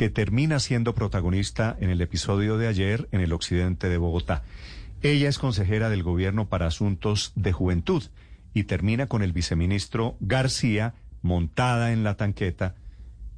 que 0.00 0.08
termina 0.08 0.60
siendo 0.60 0.94
protagonista 0.94 1.76
en 1.78 1.90
el 1.90 2.00
episodio 2.00 2.56
de 2.56 2.68
ayer 2.68 3.06
en 3.12 3.20
el 3.20 3.34
occidente 3.34 3.90
de 3.90 3.98
Bogotá. 3.98 4.44
Ella 5.02 5.28
es 5.28 5.38
consejera 5.38 5.90
del 5.90 6.02
gobierno 6.02 6.48
para 6.48 6.66
asuntos 6.66 7.32
de 7.34 7.52
juventud 7.52 8.04
y 8.54 8.62
termina 8.62 9.08
con 9.08 9.20
el 9.22 9.34
viceministro 9.34 10.16
García 10.20 10.94
montada 11.20 11.92
en 11.92 12.02
la 12.02 12.14
tanqueta, 12.14 12.76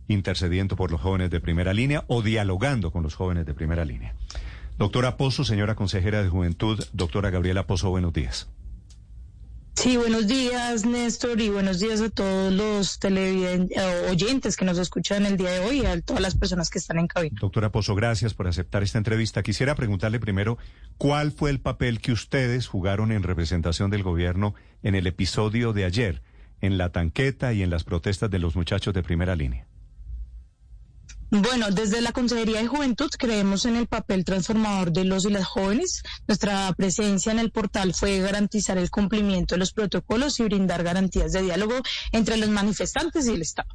intercediendo 0.06 0.76
por 0.76 0.92
los 0.92 1.00
jóvenes 1.00 1.30
de 1.30 1.40
primera 1.40 1.74
línea 1.74 2.04
o 2.06 2.22
dialogando 2.22 2.92
con 2.92 3.02
los 3.02 3.16
jóvenes 3.16 3.44
de 3.44 3.54
primera 3.54 3.84
línea. 3.84 4.14
Doctora 4.78 5.16
Pozo, 5.16 5.42
señora 5.42 5.74
consejera 5.74 6.22
de 6.22 6.28
juventud, 6.28 6.80
doctora 6.92 7.30
Gabriela 7.30 7.66
Pozo, 7.66 7.90
buenos 7.90 8.12
días. 8.12 8.48
Sí, 9.74 9.96
buenos 9.96 10.28
días, 10.28 10.84
Néstor, 10.84 11.40
y 11.40 11.48
buenos 11.48 11.80
días 11.80 12.00
a 12.02 12.10
todos 12.10 12.52
los 12.52 12.98
televidentes, 12.98 13.76
oyentes 14.10 14.56
que 14.56 14.64
nos 14.64 14.78
escuchan 14.78 15.24
el 15.24 15.36
día 15.36 15.50
de 15.50 15.58
hoy 15.60 15.80
y 15.80 15.86
a 15.86 16.00
todas 16.00 16.20
las 16.20 16.36
personas 16.36 16.70
que 16.70 16.78
están 16.78 16.98
en 16.98 17.08
cabina. 17.08 17.38
Doctora 17.40 17.72
Pozo, 17.72 17.94
gracias 17.94 18.34
por 18.34 18.46
aceptar 18.46 18.82
esta 18.82 18.98
entrevista. 18.98 19.42
Quisiera 19.42 19.74
preguntarle 19.74 20.20
primero, 20.20 20.58
¿cuál 20.98 21.32
fue 21.32 21.50
el 21.50 21.58
papel 21.58 22.00
que 22.00 22.12
ustedes 22.12 22.66
jugaron 22.66 23.12
en 23.12 23.22
representación 23.22 23.90
del 23.90 24.02
gobierno 24.02 24.54
en 24.82 24.94
el 24.94 25.06
episodio 25.06 25.72
de 25.72 25.86
ayer, 25.86 26.22
en 26.60 26.76
la 26.78 26.90
tanqueta 26.90 27.52
y 27.52 27.62
en 27.62 27.70
las 27.70 27.82
protestas 27.82 28.30
de 28.30 28.38
los 28.38 28.54
muchachos 28.54 28.92
de 28.94 29.02
primera 29.02 29.34
línea? 29.34 29.66
Bueno, 31.34 31.70
desde 31.70 32.02
la 32.02 32.12
Consejería 32.12 32.60
de 32.60 32.66
Juventud 32.66 33.08
creemos 33.18 33.64
en 33.64 33.76
el 33.76 33.86
papel 33.86 34.22
transformador 34.22 34.92
de 34.92 35.06
los 35.06 35.24
y 35.24 35.30
las 35.30 35.46
jóvenes. 35.46 36.02
Nuestra 36.28 36.70
presencia 36.74 37.32
en 37.32 37.38
el 37.38 37.50
portal 37.50 37.94
fue 37.94 38.18
garantizar 38.18 38.76
el 38.76 38.90
cumplimiento 38.90 39.54
de 39.54 39.60
los 39.60 39.72
protocolos 39.72 40.38
y 40.40 40.42
brindar 40.42 40.82
garantías 40.82 41.32
de 41.32 41.40
diálogo 41.40 41.76
entre 42.12 42.36
los 42.36 42.50
manifestantes 42.50 43.26
y 43.26 43.32
el 43.32 43.40
Estado. 43.40 43.70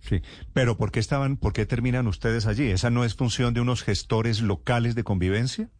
Sí, 0.00 0.20
pero 0.52 0.76
¿por 0.76 0.92
qué 0.92 1.00
estaban, 1.00 1.38
por 1.38 1.54
qué 1.54 1.64
terminan 1.64 2.08
ustedes 2.08 2.44
allí? 2.44 2.64
¿Esa 2.70 2.90
no 2.90 3.06
es 3.06 3.14
función 3.14 3.54
de 3.54 3.62
unos 3.62 3.82
gestores 3.82 4.42
locales 4.42 4.94
de 4.94 5.02
convivencia? 5.02 5.70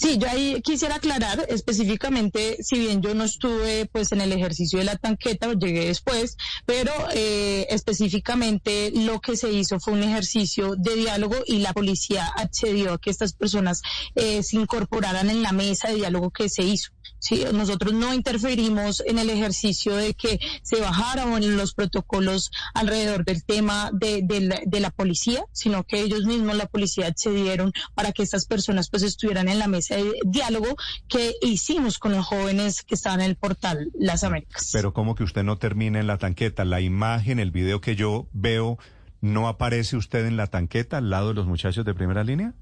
Sí, 0.00 0.16
yo 0.16 0.28
ahí 0.28 0.62
quisiera 0.62 0.94
aclarar 0.94 1.44
específicamente, 1.48 2.62
si 2.62 2.78
bien 2.78 3.02
yo 3.02 3.14
no 3.14 3.24
estuve 3.24 3.86
pues 3.86 4.12
en 4.12 4.20
el 4.20 4.30
ejercicio 4.32 4.78
de 4.78 4.84
la 4.84 4.94
tanqueta, 4.94 5.52
llegué 5.54 5.86
después, 5.86 6.36
pero 6.66 6.92
eh, 7.12 7.66
específicamente 7.70 8.92
lo 8.94 9.20
que 9.20 9.36
se 9.36 9.50
hizo 9.50 9.80
fue 9.80 9.94
un 9.94 10.04
ejercicio 10.04 10.76
de 10.76 10.94
diálogo 10.94 11.34
y 11.46 11.58
la 11.58 11.72
policía 11.72 12.26
accedió 12.36 12.92
a 12.92 12.98
que 12.98 13.10
estas 13.10 13.32
personas 13.32 13.82
eh, 14.14 14.44
se 14.44 14.56
incorporaran 14.56 15.30
en 15.30 15.42
la 15.42 15.50
mesa 15.50 15.88
de 15.88 15.96
diálogo 15.96 16.30
que 16.30 16.48
se 16.48 16.62
hizo. 16.62 16.92
Sí, 17.18 17.44
nosotros 17.52 17.92
no 17.94 18.14
interferimos 18.14 19.02
en 19.06 19.18
el 19.18 19.30
ejercicio 19.30 19.96
de 19.96 20.14
que 20.14 20.38
se 20.62 20.80
bajaron 20.80 21.56
los 21.56 21.74
protocolos 21.74 22.50
alrededor 22.74 23.24
del 23.24 23.44
tema 23.44 23.90
de, 23.92 24.22
de, 24.22 24.40
la, 24.40 24.60
de, 24.64 24.80
la, 24.80 24.90
policía, 24.90 25.44
sino 25.52 25.84
que 25.84 26.00
ellos 26.00 26.24
mismos, 26.24 26.56
la 26.56 26.66
policía, 26.66 27.06
accedieron 27.06 27.72
para 27.94 28.12
que 28.12 28.22
estas 28.22 28.46
personas 28.46 28.88
pues 28.90 29.02
estuvieran 29.02 29.48
en 29.48 29.58
la 29.58 29.68
mesa 29.68 29.96
de 29.96 30.12
diálogo 30.24 30.76
que 31.08 31.34
hicimos 31.42 31.98
con 31.98 32.12
los 32.12 32.26
jóvenes 32.26 32.82
que 32.82 32.94
estaban 32.94 33.20
en 33.20 33.30
el 33.30 33.36
portal 33.36 33.90
Las 33.98 34.24
Américas. 34.24 34.70
Pero 34.72 34.92
como 34.92 35.14
que 35.14 35.24
usted 35.24 35.44
no 35.44 35.58
termina 35.58 36.00
en 36.00 36.06
la 36.06 36.18
tanqueta, 36.18 36.64
la 36.64 36.80
imagen, 36.80 37.38
el 37.38 37.50
video 37.50 37.80
que 37.80 37.96
yo 37.96 38.28
veo, 38.32 38.78
¿no 39.20 39.48
aparece 39.48 39.96
usted 39.96 40.26
en 40.26 40.36
la 40.36 40.46
tanqueta 40.46 40.98
al 40.98 41.10
lado 41.10 41.28
de 41.28 41.34
los 41.34 41.46
muchachos 41.46 41.84
de 41.84 41.94
primera 41.94 42.24
línea? 42.24 42.54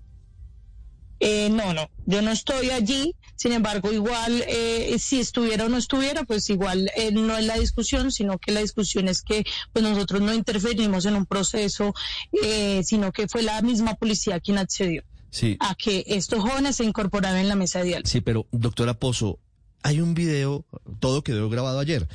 Eh, 1.20 1.48
no, 1.50 1.72
no, 1.74 1.88
yo 2.04 2.20
no 2.22 2.30
estoy 2.30 2.70
allí, 2.70 3.14
sin 3.36 3.52
embargo, 3.52 3.92
igual 3.92 4.44
eh, 4.48 4.96
si 4.98 5.20
estuviera 5.20 5.64
o 5.64 5.68
no 5.68 5.78
estuviera, 5.78 6.24
pues 6.24 6.48
igual 6.50 6.90
eh, 6.96 7.10
no 7.12 7.36
es 7.36 7.44
la 7.46 7.58
discusión, 7.58 8.12
sino 8.12 8.38
que 8.38 8.52
la 8.52 8.60
discusión 8.60 9.08
es 9.08 9.22
que 9.22 9.44
pues 9.72 9.82
nosotros 9.82 10.20
no 10.20 10.34
interferimos 10.34 11.06
en 11.06 11.16
un 11.16 11.26
proceso, 11.26 11.94
eh, 12.42 12.82
sino 12.84 13.12
que 13.12 13.28
fue 13.28 13.42
la 13.42 13.60
misma 13.62 13.94
policía 13.94 14.40
quien 14.40 14.58
accedió 14.58 15.02
sí. 15.30 15.56
a 15.60 15.74
que 15.74 16.04
estos 16.06 16.40
jóvenes 16.40 16.76
se 16.76 16.84
incorporaran 16.84 17.38
en 17.38 17.48
la 17.48 17.56
mesa 17.56 17.80
de 17.80 17.86
diálogo. 17.86 18.08
Sí, 18.08 18.20
pero 18.20 18.46
doctora 18.52 18.94
Pozo, 18.94 19.38
hay 19.82 20.00
un 20.00 20.14
video, 20.14 20.64
todo 21.00 21.22
quedó 21.22 21.48
grabado 21.48 21.78
ayer, 21.78 22.08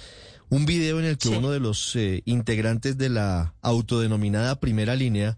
un 0.50 0.66
video 0.66 1.00
en 1.00 1.06
el 1.06 1.17
que 1.17 1.29
Sí. 1.29 1.35
uno 1.35 1.50
de 1.51 1.59
los 1.59 1.95
eh, 1.95 2.22
integrantes 2.25 2.97
de 2.97 3.09
la 3.09 3.53
autodenominada 3.61 4.59
primera 4.59 4.95
línea 4.95 5.38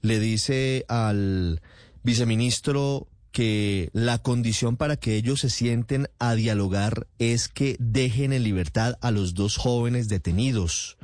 le 0.00 0.20
dice 0.20 0.84
al 0.88 1.60
viceministro 2.04 3.08
que 3.32 3.90
la 3.92 4.18
condición 4.18 4.76
para 4.76 4.96
que 4.96 5.16
ellos 5.16 5.40
se 5.40 5.50
sienten 5.50 6.08
a 6.20 6.36
dialogar 6.36 7.08
es 7.18 7.48
que 7.48 7.76
dejen 7.80 8.32
en 8.32 8.44
libertad 8.44 8.96
a 9.00 9.10
los 9.10 9.34
dos 9.34 9.56
jóvenes 9.56 10.08
detenidos. 10.08 10.96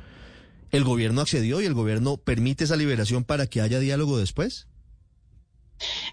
¿El 0.71 0.85
gobierno 0.85 1.19
accedió 1.19 1.59
y 1.59 1.65
el 1.65 1.73
gobierno 1.73 2.15
permite 2.15 2.63
esa 2.63 2.77
liberación 2.77 3.25
para 3.25 3.47
que 3.47 3.59
haya 3.59 3.79
diálogo 3.79 4.17
después? 4.17 4.67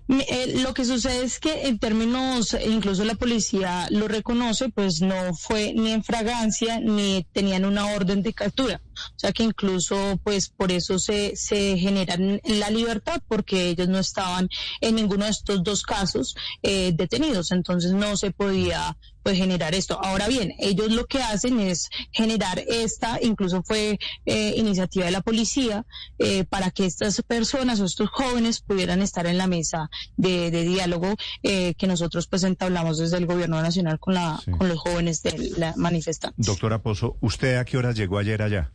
Eh, 0.09 0.54
lo 0.62 0.75
que 0.75 0.84
sucede 0.84 1.25
es 1.25 1.38
que 1.38 1.69
en 1.69 1.78
términos, 1.78 2.56
incluso 2.66 3.04
la 3.04 3.15
policía 3.15 3.87
lo 3.91 4.09
reconoce, 4.09 4.71
pues 4.71 5.00
no 5.03 5.34
fue 5.34 5.72
ni 5.75 5.93
en 5.93 6.03
fragancia 6.03 6.81
ni 6.81 7.27
tenían 7.32 7.65
una 7.65 7.87
orden 7.94 8.22
de 8.22 8.32
captura. 8.32 8.81
O 9.16 9.19
sea 9.19 9.32
que 9.32 9.42
incluso 9.42 10.19
pues 10.25 10.48
por 10.48 10.72
eso 10.72 10.98
se, 10.98 11.36
se 11.36 11.76
generan 11.78 12.41
la 12.44 12.70
libertad 12.70 13.20
porque 13.28 13.69
ellos 13.70 13.88
no 13.88 13.98
estaban 13.98 14.48
en 14.81 14.94
ninguno 14.97 15.25
de 15.25 15.31
estos 15.31 15.62
dos 15.62 15.82
casos 15.82 16.34
eh, 16.62 16.92
detenidos. 16.94 17.50
Entonces 17.53 17.92
no 17.92 18.16
se 18.16 18.31
podía 18.31 18.97
pues 19.22 19.36
generar 19.36 19.75
esto. 19.75 19.98
Ahora 20.03 20.26
bien, 20.28 20.54
ellos 20.59 20.91
lo 20.92 21.04
que 21.06 21.20
hacen 21.20 21.60
es 21.60 21.91
generar 22.12 22.60
esta, 22.66 23.19
incluso 23.20 23.62
fue 23.62 23.98
eh, 24.25 24.54
iniciativa 24.56 25.04
de 25.04 25.10
la 25.10 25.20
policía, 25.20 25.84
eh, 26.19 26.44
para 26.44 26.70
que 26.70 26.86
estas 26.86 27.20
personas 27.22 27.80
o 27.80 27.84
estos 27.84 28.09
jóvenes 28.10 28.60
pudieran 28.60 29.03
estar 29.03 29.26
en 29.26 29.36
la 29.36 29.47
mesa 29.47 29.91
de, 30.16 30.50
de 30.50 30.62
diálogo 30.62 31.15
eh, 31.42 31.75
que 31.75 31.86
nosotros 31.86 32.26
pues 32.26 32.44
entablamos 32.44 32.97
desde 32.98 33.19
el 33.19 33.26
gobierno 33.26 33.60
nacional 33.60 33.98
con, 33.98 34.15
la, 34.15 34.41
Sí. 34.44 34.50
con 34.53 34.69
los 34.69 34.78
jóvenes 34.78 35.22
de 35.22 35.53
la 35.59 35.75
manifestantes. 35.76 36.47
Doctora 36.47 36.80
Pozo, 36.80 37.16
¿usted 37.20 37.56
a 37.56 37.65
qué 37.65 37.76
horas 37.76 37.97
llegó 37.97 38.19
ayer 38.19 38.41
allá? 38.41 38.72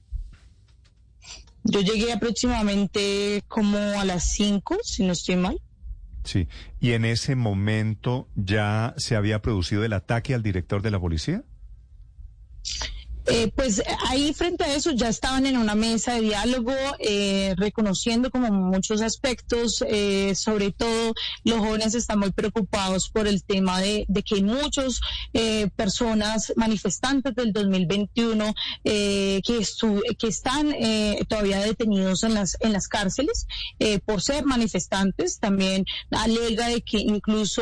Yo 1.64 1.82
llegué 1.82 2.12
aproximadamente 2.12 3.44
como 3.48 3.78
a 3.78 4.06
las 4.06 4.32
5, 4.34 4.80
si 4.84 5.04
no 5.06 5.14
estoy 5.14 5.38
mal. 5.38 5.62
Sí. 6.24 6.48
¿Y 6.80 6.92
en 6.92 7.06
ese 7.06 7.36
momento 7.36 8.28
ya 8.36 8.94
se 8.98 9.16
había 9.16 9.42
producido 9.42 9.84
el 9.84 9.94
ataque 9.94 10.34
al 10.34 10.44
director 10.44 10.82
de 10.82 10.92
la 10.92 11.00
policía? 11.00 11.44
Eh, 13.26 13.52
pues 13.56 13.80
eh, 13.80 13.86
ahí 14.10 14.34
frente 14.34 14.64
a 14.66 14.76
eso 14.76 14.92
ya 14.92 15.08
estaban 15.08 15.46
en 15.46 15.58
una 15.58 15.76
mesa 15.76 16.14
de 16.16 16.22
diálogo, 16.22 16.74
eh, 17.00 17.54
reconociendo 17.58 18.30
como 18.30 18.52
muchos 18.52 19.02
aspectos, 19.02 19.84
eh, 19.88 20.34
sobre 20.36 20.72
todo 20.72 21.14
los 21.44 21.60
jóvenes 21.60 21.96
están 21.96 22.20
muy 22.20 22.32
preocupados 22.32 23.10
por 23.10 23.28
el 23.28 23.44
tema 23.44 23.80
de, 23.80 24.06
de 24.10 24.24
que 24.24 24.36
hay 24.36 24.44
muchos 24.44 25.00
eh, 25.34 25.70
personas 25.76 26.52
manifestantes 26.58 27.34
del 27.36 27.54
2021 27.54 28.54
eh, 28.84 29.42
que, 29.46 29.66
que 30.18 30.28
están 30.28 30.74
todavía 31.28 31.60
detenidos 31.60 32.24
en 32.24 32.34
las, 32.34 32.58
en 32.60 32.74
las 32.74 32.88
cárceles 32.88 33.48
por 34.06 34.22
ser 34.22 34.46
manifestantes. 34.46 35.40
También 35.40 35.86
alega 36.12 36.68
de 36.68 36.82
que 36.82 36.98
incluso 37.00 37.62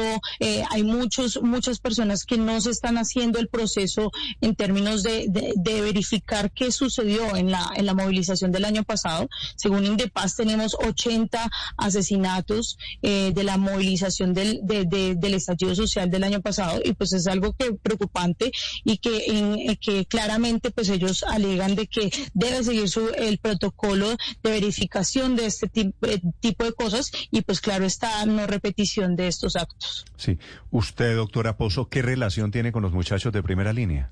hay 0.70 0.84
muchos, 0.84 1.42
muchas 1.42 1.80
personas 1.80 2.26
que 2.26 2.38
no 2.38 2.60
se 2.62 2.72
están 2.72 2.98
haciendo 2.98 3.40
el 3.40 3.48
proceso 3.48 4.12
en 4.42 4.56
términos 4.56 5.04
de- 5.04 5.51
de 5.56 5.82
verificar 5.82 6.52
qué 6.52 6.72
sucedió 6.72 7.36
en 7.36 7.52
la, 7.52 7.70
en 7.76 7.86
la 7.86 7.94
movilización 7.94 8.52
del 8.52 8.66
año 8.66 8.84
pasado. 8.84 9.30
Según 9.56 9.86
Indepaz 9.86 10.36
tenemos 10.36 10.76
80 10.76 11.50
asesinatos 11.78 12.78
eh, 13.02 13.32
de 13.34 13.44
la 13.44 13.58
movilización 13.58 14.34
del, 14.34 14.60
de- 14.64 14.86
de- 14.86 15.16
del 15.16 15.34
estallido 15.34 15.76
social 15.76 16.10
del 16.10 16.24
año 16.24 16.42
pasado 16.42 16.80
y 16.84 16.94
pues 16.94 17.14
es 17.14 17.28
algo 17.28 17.54
que 17.54 17.74
preocupante 17.74 18.52
y 18.84 18.98
que, 18.98 19.26
en- 19.28 19.76
que 19.78 20.06
claramente 20.06 20.72
pues 20.72 20.90
ellos 20.90 21.24
alegan 21.24 21.76
de 21.76 21.88
que 21.88 22.12
debe 22.34 22.64
seguir 22.64 22.90
su, 22.90 23.10
el 23.10 23.38
protocolo 23.38 24.10
de 24.44 24.50
verificación 24.52 25.36
de 25.36 25.46
este 25.48 25.68
tipo, 25.68 26.08
eh, 26.08 26.22
tipo 26.40 26.64
de 26.64 26.74
cosas 26.74 27.12
y 27.32 27.42
pues 27.42 27.60
claro 27.62 27.86
está 27.86 28.26
no 28.26 28.48
repetición 28.48 29.16
de 29.16 29.28
estos 29.28 29.56
actos. 29.56 30.06
Sí. 30.18 30.38
¿Usted, 30.72 31.16
doctora 31.16 31.58
Pozo, 31.58 31.90
qué 31.90 32.02
relación 32.02 32.52
tiene 32.52 32.72
con 32.72 32.84
los 32.84 32.92
muchachos 32.94 33.34
de 33.34 33.44
primera 33.44 33.74
línea? 33.74 34.12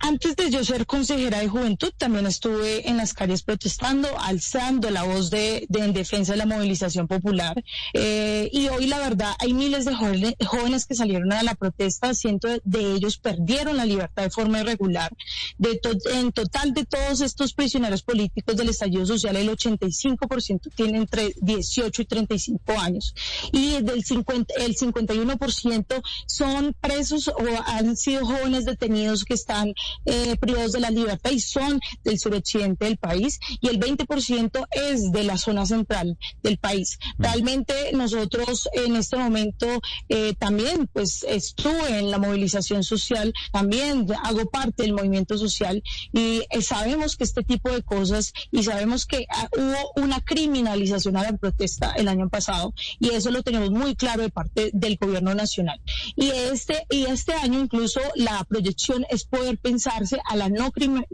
antes 0.00 0.36
de 0.36 0.50
yo 0.50 0.64
ser 0.64 0.86
consejera 0.86 1.40
de 1.40 1.48
juventud, 1.48 1.92
también 1.96 2.26
estuve 2.26 2.88
en 2.88 2.96
las 2.96 3.12
calles 3.12 3.42
protestando, 3.42 4.08
alzando 4.18 4.90
la 4.90 5.02
voz 5.02 5.30
de, 5.30 5.66
en 5.68 5.92
defensa 5.92 6.32
de 6.32 6.38
la 6.38 6.46
movilización 6.46 7.06
popular. 7.06 7.62
Eh, 7.92 8.48
y 8.52 8.68
hoy, 8.68 8.86
la 8.86 8.98
verdad, 8.98 9.34
hay 9.38 9.52
miles 9.52 9.84
de 9.84 9.94
jóvenes, 9.94 10.86
que 10.86 10.94
salieron 10.94 11.32
a 11.32 11.42
la 11.42 11.54
protesta, 11.54 12.14
cientos 12.14 12.60
de 12.64 12.94
ellos 12.94 13.18
perdieron 13.18 13.76
la 13.76 13.84
libertad 13.84 14.22
de 14.22 14.30
forma 14.30 14.60
irregular. 14.60 15.12
De 15.58 15.80
en 16.12 16.32
total, 16.32 16.72
de 16.72 16.84
todos 16.84 17.20
estos 17.20 17.52
prisioneros 17.52 18.02
políticos 18.02 18.56
del 18.56 18.70
estallido 18.70 19.04
social, 19.06 19.36
el 19.36 19.50
85% 19.50 20.74
tiene 20.74 20.98
entre 20.98 21.34
18 21.40 22.02
y 22.02 22.04
35 22.04 22.78
años. 22.78 23.14
Y 23.52 23.82
del 23.82 24.04
50, 24.04 24.54
el 24.58 24.76
51% 24.76 26.02
son 26.26 26.74
presos 26.80 27.28
o 27.28 27.62
han 27.66 27.96
sido 27.96 28.24
jóvenes 28.24 28.64
detenidos 28.64 29.24
que 29.24 29.34
están 29.34 29.57
eh, 30.04 30.36
privados 30.40 30.72
de 30.72 30.80
la 30.80 30.90
libertad 30.90 31.30
y 31.30 31.40
son 31.40 31.80
del 32.04 32.18
suroccidente 32.18 32.84
del 32.84 32.96
país 32.96 33.38
y 33.60 33.68
el 33.68 33.78
20% 33.78 34.66
es 34.70 35.12
de 35.12 35.24
la 35.24 35.38
zona 35.38 35.66
central 35.66 36.18
del 36.42 36.58
país. 36.58 36.98
Mm. 37.18 37.22
Realmente 37.22 37.74
nosotros 37.92 38.68
en 38.72 38.96
este 38.96 39.16
momento 39.16 39.66
eh, 40.08 40.34
también 40.38 40.88
pues 40.92 41.24
estuve 41.28 41.98
en 41.98 42.10
la 42.10 42.18
movilización 42.18 42.82
social, 42.82 43.32
también 43.52 44.06
hago 44.24 44.46
parte 44.50 44.82
del 44.82 44.92
movimiento 44.92 45.38
social 45.38 45.82
y 46.12 46.42
eh, 46.50 46.62
sabemos 46.62 47.16
que 47.16 47.24
este 47.24 47.42
tipo 47.42 47.70
de 47.70 47.82
cosas 47.82 48.32
y 48.50 48.62
sabemos 48.62 49.06
que 49.06 49.26
ah, 49.30 49.48
hubo 49.56 50.04
una 50.04 50.20
criminalización 50.20 51.16
a 51.16 51.22
la 51.22 51.36
protesta 51.36 51.92
el 51.96 52.08
año 52.08 52.28
pasado 52.28 52.74
y 52.98 53.10
eso 53.10 53.30
lo 53.30 53.42
tenemos 53.42 53.70
muy 53.70 53.94
claro 53.94 54.22
de 54.22 54.30
parte 54.30 54.70
del 54.72 54.96
gobierno 54.96 55.34
nacional. 55.34 55.80
Y 56.16 56.30
este, 56.30 56.86
y 56.90 57.04
este 57.04 57.32
año 57.32 57.60
incluso 57.60 58.00
la 58.14 58.44
proyección 58.44 59.06
es 59.10 59.24
poder 59.24 59.47
pensarse 59.56 60.20
a 60.24 60.36
la 60.36 60.48
no 60.48 60.70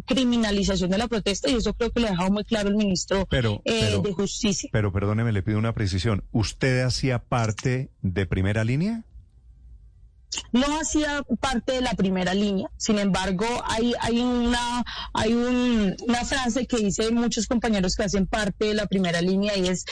criminalización 0.06 0.90
de 0.90 0.98
la 0.98 1.08
protesta 1.08 1.50
y 1.50 1.54
eso 1.54 1.74
creo 1.74 1.90
que 1.90 2.00
lo 2.00 2.08
ha 2.08 2.10
dejado 2.10 2.30
muy 2.30 2.44
claro 2.44 2.68
el 2.68 2.76
ministro 2.76 3.26
eh, 3.30 4.00
de 4.02 4.12
Justicia. 4.12 4.68
Pero 4.72 4.92
perdóneme, 4.92 5.32
le 5.32 5.42
pido 5.42 5.58
una 5.58 5.74
precisión. 5.74 6.24
¿Usted 6.32 6.80
hacía 6.80 7.20
parte 7.20 7.90
de 8.02 8.26
primera 8.26 8.64
línea? 8.64 9.04
no 10.52 10.80
hacía 10.80 11.22
parte 11.40 11.72
de 11.72 11.80
la 11.80 11.94
primera 11.94 12.34
línea. 12.34 12.70
Sin 12.76 12.98
embargo, 12.98 13.46
hay, 13.66 13.94
hay, 14.00 14.20
una, 14.20 14.84
hay 15.12 15.32
una 15.32 16.24
frase 16.24 16.66
que 16.66 16.78
dice 16.78 17.10
muchos 17.10 17.46
compañeros 17.46 17.94
que 17.96 18.04
hacen 18.04 18.26
parte 18.26 18.66
de 18.66 18.74
la 18.74 18.86
primera 18.86 19.20
línea 19.20 19.56
y 19.56 19.68
es 19.68 19.84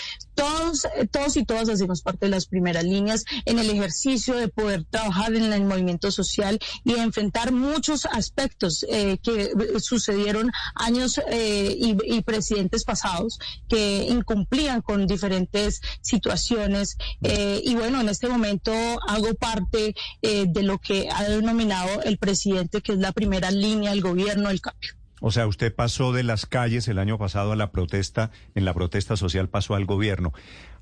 todos, 0.43 0.89
todos 1.13 1.37
y 1.37 1.45
todas 1.45 1.69
hacemos 1.69 2.03
parte 2.03 2.27
de 2.27 2.31
las 2.31 2.47
primeras 2.47 2.83
líneas 2.83 3.25
en 3.45 3.61
el 3.61 3.71
ejercicio 3.71 4.35
de 4.35 4.49
poder 4.49 4.85
trabajar 4.85 5.35
en 5.35 5.53
el 5.53 5.65
movimiento 5.65 6.11
social 6.11 6.59
y 6.85 6.95
enfrentar 6.95 7.53
muchos 7.53 8.07
aspectos 8.07 8.85
eh, 8.89 9.19
que 9.23 9.53
sucedieron 9.79 10.51
años 10.75 11.21
eh, 11.31 11.77
y, 11.79 12.23
presidentes 12.23 12.85
pasados 12.85 13.39
que 13.69 14.07
incumplían 14.09 14.81
con 14.81 15.07
diferentes 15.07 15.81
situaciones. 16.01 16.97
Eh, 17.23 17.61
y 17.65 17.75
bueno, 17.75 18.01
en 18.01 18.09
este 18.09 18.29
momento 18.29 18.73
hago 19.07 19.35
parte 19.35 19.95
de 20.23 20.63
lo 20.63 20.79
que 20.79 21.09
ha 21.13 21.25
denominado 21.25 22.03
el 22.03 22.17
presidente, 22.19 22.81
que 22.81 22.93
es 22.93 22.99
la 22.99 23.13
primera 23.13 23.51
línea 23.51 23.91
del 23.91 24.03
gobierno 24.03 24.49
del 24.49 24.61
cambio. 24.61 25.02
O 25.25 25.31
sea, 25.31 25.47
usted 25.47 25.73
pasó 25.73 26.13
de 26.13 26.25
las 26.25 26.47
calles 26.47 26.89
el 26.89 26.99
año 26.99 27.17
pasado 27.17 27.53
a 27.53 27.57
la 27.57 27.71
protesta, 27.71 28.33
en 28.57 28.65
la 28.65 28.75
protesta 28.75 29.17
social 29.17 29.49
pasó 29.49 29.77
al 29.77 29.85
gobierno. 29.85 30.33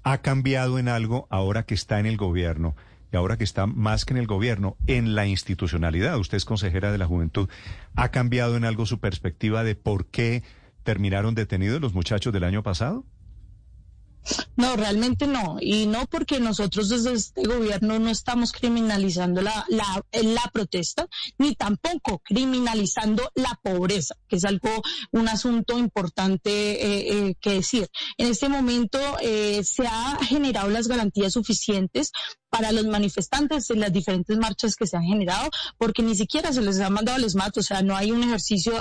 ¿Ha 0.02 0.22
cambiado 0.22 0.78
en 0.78 0.88
algo 0.88 1.26
ahora 1.28 1.64
que 1.64 1.74
está 1.74 2.00
en 2.00 2.06
el 2.06 2.16
gobierno? 2.16 2.74
Y 3.12 3.16
ahora 3.16 3.36
que 3.36 3.44
está 3.44 3.66
más 3.66 4.06
que 4.06 4.14
en 4.14 4.18
el 4.18 4.26
gobierno, 4.26 4.78
en 4.86 5.14
la 5.14 5.26
institucionalidad, 5.26 6.18
usted 6.18 6.38
es 6.38 6.46
consejera 6.46 6.90
de 6.90 6.96
la 6.96 7.06
juventud, 7.06 7.50
¿ha 7.94 8.08
cambiado 8.08 8.56
en 8.56 8.64
algo 8.64 8.86
su 8.86 8.98
perspectiva 8.98 9.62
de 9.62 9.74
por 9.74 10.06
qué 10.06 10.42
terminaron 10.84 11.34
detenidos 11.34 11.82
los 11.82 11.92
muchachos 11.92 12.32
del 12.32 12.44
año 12.44 12.62
pasado? 12.62 13.04
No, 14.56 14.76
realmente 14.76 15.26
no. 15.26 15.56
Y 15.60 15.86
no 15.86 16.06
porque 16.06 16.40
nosotros 16.40 16.88
desde 16.88 17.12
este 17.12 17.46
gobierno 17.46 17.98
no 17.98 18.10
estamos 18.10 18.52
criminalizando 18.52 19.40
la, 19.40 19.66
la, 19.68 20.50
protesta, 20.52 21.06
ni 21.38 21.54
tampoco 21.54 22.20
criminalizando 22.24 23.30
la 23.34 23.58
pobreza, 23.62 24.16
que 24.28 24.36
es 24.36 24.44
algo, 24.44 24.70
un 25.12 25.28
asunto 25.28 25.78
importante 25.78 26.50
eh, 26.50 27.28
eh, 27.28 27.34
que 27.40 27.54
decir. 27.54 27.88
En 28.18 28.28
este 28.28 28.48
momento 28.48 28.98
eh, 29.20 29.62
se 29.64 29.86
ha 29.86 30.18
generado 30.22 30.68
las 30.68 30.88
garantías 30.88 31.32
suficientes 31.32 32.12
para 32.50 32.72
los 32.72 32.86
manifestantes 32.86 33.70
en 33.70 33.80
las 33.80 33.92
diferentes 33.92 34.36
marchas 34.36 34.76
que 34.76 34.86
se 34.86 34.96
han 34.96 35.04
generado, 35.04 35.48
porque 35.78 36.02
ni 36.02 36.16
siquiera 36.16 36.52
se 36.52 36.60
les 36.60 36.80
ha 36.80 36.90
mandado 36.90 37.16
al 37.16 37.30
SMAT, 37.30 37.56
o 37.58 37.62
sea, 37.62 37.82
no 37.82 37.96
hay 37.96 38.10
un 38.10 38.22
ejercicio 38.24 38.74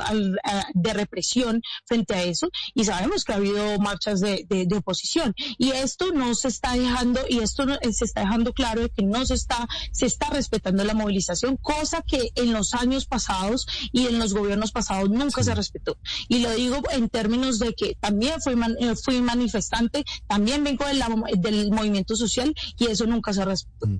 de 0.73 0.93
represión 0.93 1.61
frente 1.85 2.15
a 2.15 2.23
eso, 2.23 2.49
y 2.73 2.83
sabemos 2.83 3.23
que 3.23 3.33
ha 3.33 3.35
habido 3.35 3.77
marchas 3.79 4.19
de, 4.19 4.67
oposición. 4.75 5.28
Y 5.57 5.71
esto 5.71 6.11
no 6.13 6.35
se 6.35 6.47
está 6.47 6.73
dejando, 6.73 7.21
y 7.29 7.39
esto 7.39 7.65
se 7.91 8.05
está 8.05 8.21
dejando 8.21 8.53
claro 8.53 8.81
de 8.81 8.89
que 8.89 9.03
no 9.03 9.25
se 9.25 9.33
está, 9.33 9.67
se 9.91 10.05
está 10.05 10.29
respetando 10.29 10.83
la 10.83 10.93
movilización, 10.93 11.57
cosa 11.57 12.01
que 12.01 12.31
en 12.35 12.53
los 12.53 12.73
años 12.73 13.05
pasados 13.05 13.67
y 13.91 14.07
en 14.07 14.19
los 14.19 14.33
gobiernos 14.33 14.71
pasados 14.71 15.09
nunca 15.09 15.43
se 15.43 15.55
respetó. 15.55 15.97
Y 16.27 16.39
lo 16.39 16.51
digo 16.51 16.81
en 16.91 17.09
términos 17.09 17.59
de 17.59 17.73
que 17.73 17.95
también 17.99 18.41
fui, 18.41 18.53
eh, 18.79 18.95
fui 19.03 19.21
manifestante, 19.21 20.03
también 20.27 20.63
vengo 20.63 20.85
del 20.85 21.71
movimiento 21.71 22.15
social, 22.15 22.53
y 22.77 22.87
eso 22.87 23.05
nunca 23.05 23.33
se 23.33 23.45
respetó. 23.45 23.87
Mm. 23.87 23.99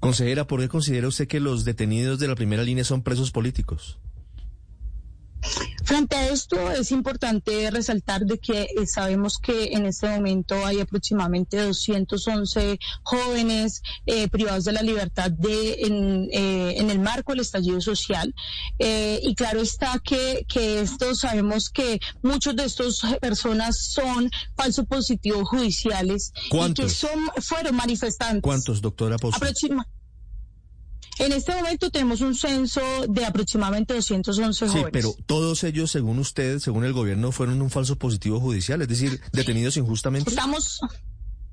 Consejera, 0.00 0.46
¿por 0.46 0.60
qué 0.60 0.68
considera 0.68 1.08
usted 1.08 1.26
que 1.26 1.40
los 1.40 1.64
detenidos 1.64 2.20
de 2.20 2.28
la 2.28 2.36
primera 2.36 2.62
línea 2.62 2.84
son 2.84 3.02
presos 3.02 3.32
políticos? 3.32 3.98
Frente 5.84 6.16
a 6.16 6.28
esto 6.28 6.70
es 6.70 6.92
importante 6.92 7.70
resaltar 7.70 8.26
de 8.26 8.38
que 8.38 8.62
eh, 8.62 8.86
sabemos 8.86 9.38
que 9.38 9.72
en 9.72 9.86
este 9.86 10.08
momento 10.08 10.66
hay 10.66 10.80
aproximadamente 10.80 11.56
211 11.56 12.78
jóvenes 13.02 13.82
eh, 14.04 14.28
privados 14.28 14.64
de 14.64 14.72
la 14.72 14.82
libertad 14.82 15.30
de, 15.30 15.78
en, 15.80 16.28
eh, 16.30 16.74
en, 16.78 16.90
el 16.90 16.98
marco 16.98 17.32
del 17.32 17.40
estallido 17.40 17.80
social. 17.80 18.34
Y 18.78 19.34
claro 19.34 19.60
está 19.60 19.98
que, 19.98 20.44
que 20.48 20.80
esto 20.80 21.14
sabemos 21.14 21.70
que 21.70 22.00
muchos 22.22 22.54
de 22.54 22.64
estos 22.64 23.02
personas 23.20 23.78
son 23.78 24.30
falsos 24.56 24.86
positivos 24.86 25.48
judiciales 25.48 26.32
y 26.50 26.74
que 26.74 26.88
son 26.88 27.30
fueron 27.40 27.76
manifestantes. 27.76 28.42
¿Cuántos, 28.42 28.80
doctora 28.80 29.16
en 31.18 31.32
este 31.32 31.54
momento 31.54 31.90
tenemos 31.90 32.20
un 32.20 32.34
censo 32.34 32.80
de 33.08 33.24
aproximadamente 33.24 33.94
211 33.94 34.68
jóvenes. 34.68 34.84
Sí, 34.84 34.90
pero 34.92 35.14
todos 35.26 35.64
ellos, 35.64 35.90
según 35.90 36.18
usted, 36.18 36.58
según 36.58 36.84
el 36.84 36.92
gobierno, 36.92 37.32
fueron 37.32 37.60
un 37.60 37.70
falso 37.70 37.96
positivo 37.96 38.40
judicial, 38.40 38.80
es 38.82 38.88
decir, 38.88 39.20
detenidos 39.32 39.76
injustamente. 39.76 40.30
Estamos 40.30 40.80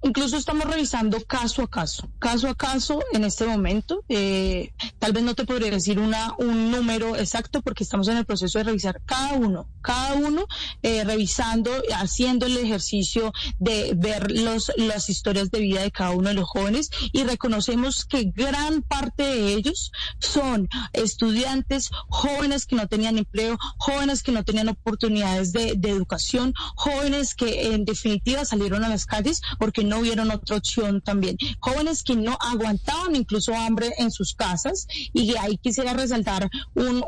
Incluso 0.04 0.38
estamos 0.38 0.66
revisando 0.66 1.20
caso 1.26 1.64
a 1.64 1.68
caso, 1.68 2.10
caso 2.20 2.48
a 2.48 2.56
caso 2.56 3.00
en 3.14 3.24
este 3.24 3.46
momento. 3.46 4.04
Eh, 4.10 4.72
tal 5.00 5.14
vez 5.14 5.24
no 5.24 5.34
te 5.34 5.46
podría 5.46 5.72
decir 5.72 6.00
una, 6.00 6.36
un 6.38 6.70
número 6.70 7.16
exacto 7.16 7.62
porque 7.62 7.84
estamos 7.84 8.08
en 8.08 8.18
el 8.18 8.26
proceso 8.26 8.60
de 8.60 8.66
revisar 8.66 9.02
cada 9.06 9.34
uno, 9.34 9.68
cada 9.82 10.14
uno 10.14 10.46
eh, 10.84 11.04
revisando, 11.04 11.72
haciendo 11.96 12.46
el 12.46 12.58
ejercicio 12.58 13.34
de 13.58 13.94
ver 13.96 14.32
los, 14.32 14.72
las 14.78 15.10
historias 15.10 15.50
de 15.50 15.60
vida 15.60 15.82
de 15.82 15.92
cada 15.92 16.12
uno 16.12 16.30
de 16.30 16.36
los 16.36 16.50
jóvenes 16.50 16.92
y 17.12 17.24
reconocemos 17.24 18.06
que 18.06 18.26
gran 18.26 18.82
parte 18.84 19.24
de 19.24 19.54
ellos 19.54 19.92
son 20.20 20.70
estudiantes, 20.94 21.90
jóvenes 22.10 22.66
que 22.66 22.76
no 22.76 22.88
tenían 22.88 23.18
empleo, 23.18 23.58
jóvenes 23.78 24.22
que 24.22 24.32
no 24.32 24.44
tenían 24.44 24.70
oportunidades 24.70 25.52
de, 25.52 25.74
de 25.76 25.90
educación, 25.90 26.54
jóvenes 26.76 27.34
que 27.34 27.74
en 27.74 27.86
definitiva 27.86 28.46
salieron 28.46 28.84
a 28.84 28.90
las 28.90 29.06
calles 29.06 29.42
porque 29.58 29.84
no 29.86 30.00
hubieron 30.00 30.32
otra 30.32 30.58
opción 30.58 31.02
también. 31.02 31.38
Jóvenes 31.60 32.04
que 32.04 32.16
no 32.16 32.38
aguantaban 32.40 33.16
incluso 33.16 33.54
hambre 33.56 33.94
en 33.98 34.12
sus 34.12 34.34
casas 34.34 34.88
y 35.14 35.36
ahí 35.38 35.58
quisiera 35.58 35.94
resaltar 35.94 36.50
un, 36.74 37.04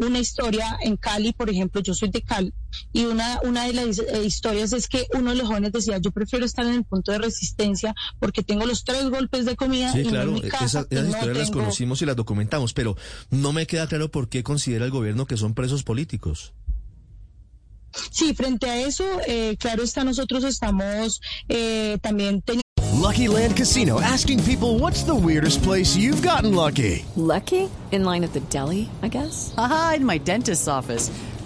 una 0.00 0.18
historia 0.18 0.78
en 0.80 0.96
Cali, 0.96 1.32
por 1.32 1.50
ejemplo, 1.50 1.80
yo 1.80 1.94
soy 1.94 2.10
de 2.10 2.22
Cali 2.22 2.52
y 2.92 3.04
una, 3.04 3.40
una 3.44 3.64
de 3.64 3.72
las 3.72 3.98
eh, 3.98 4.24
historias 4.24 4.72
es 4.72 4.88
que 4.88 5.06
uno 5.14 5.30
de 5.30 5.36
los 5.36 5.48
jóvenes 5.48 5.72
decía, 5.72 5.98
yo 5.98 6.10
prefiero 6.10 6.44
estar 6.44 6.66
en 6.66 6.74
el 6.74 6.84
punto 6.84 7.12
de 7.12 7.18
resistencia 7.18 7.94
porque 8.18 8.42
tengo 8.42 8.66
los 8.66 8.84
tres 8.84 9.08
golpes 9.08 9.44
de 9.44 9.56
comida 9.56 9.98
y 9.98 10.04
claro, 10.04 10.28
en 10.28 10.34
mi 10.34 10.42
casa 10.42 10.86
esas 10.90 11.08
historias 11.08 11.38
las 11.38 11.50
conocimos 11.50 12.02
y 12.02 12.06
las 12.06 12.16
documentamos, 12.16 12.72
pero 12.72 12.96
no 13.30 13.52
me 13.52 13.66
queda 13.66 13.86
claro 13.86 14.10
por 14.10 14.28
qué 14.28 14.42
considera 14.42 14.84
el 14.84 14.90
gobierno 14.90 15.26
que 15.26 15.36
son 15.36 15.54
presos 15.54 15.82
políticos. 15.82 16.52
Sí, 18.10 18.34
frente 18.34 18.68
a 18.68 18.80
eso, 18.80 19.04
eh, 19.26 19.56
claro 19.58 19.82
está, 19.82 20.04
nosotros 20.04 20.44
estamos 20.44 21.20
eh, 21.48 21.98
también 22.02 22.42
teniendo... 22.42 22.62
Lucky 22.94 23.28
Land 23.28 23.56
Casino, 23.56 24.00
asking 24.00 24.42
people 24.44 24.78
what's 24.78 25.02
the 25.04 25.14
weirdest 25.14 25.62
place 25.62 25.96
you've 25.96 26.20
gotten 26.20 26.54
lucky. 26.54 27.04
Lucky? 27.16 27.70
In 27.90 28.04
line 28.04 28.24
at 28.24 28.32
the 28.32 28.40
deli, 28.50 28.90
I 29.02 29.08
guess. 29.08 29.54
Aha, 29.56 29.94
in 29.96 30.04
my 30.04 30.18
dentist's 30.18 30.68
office. 30.68 31.10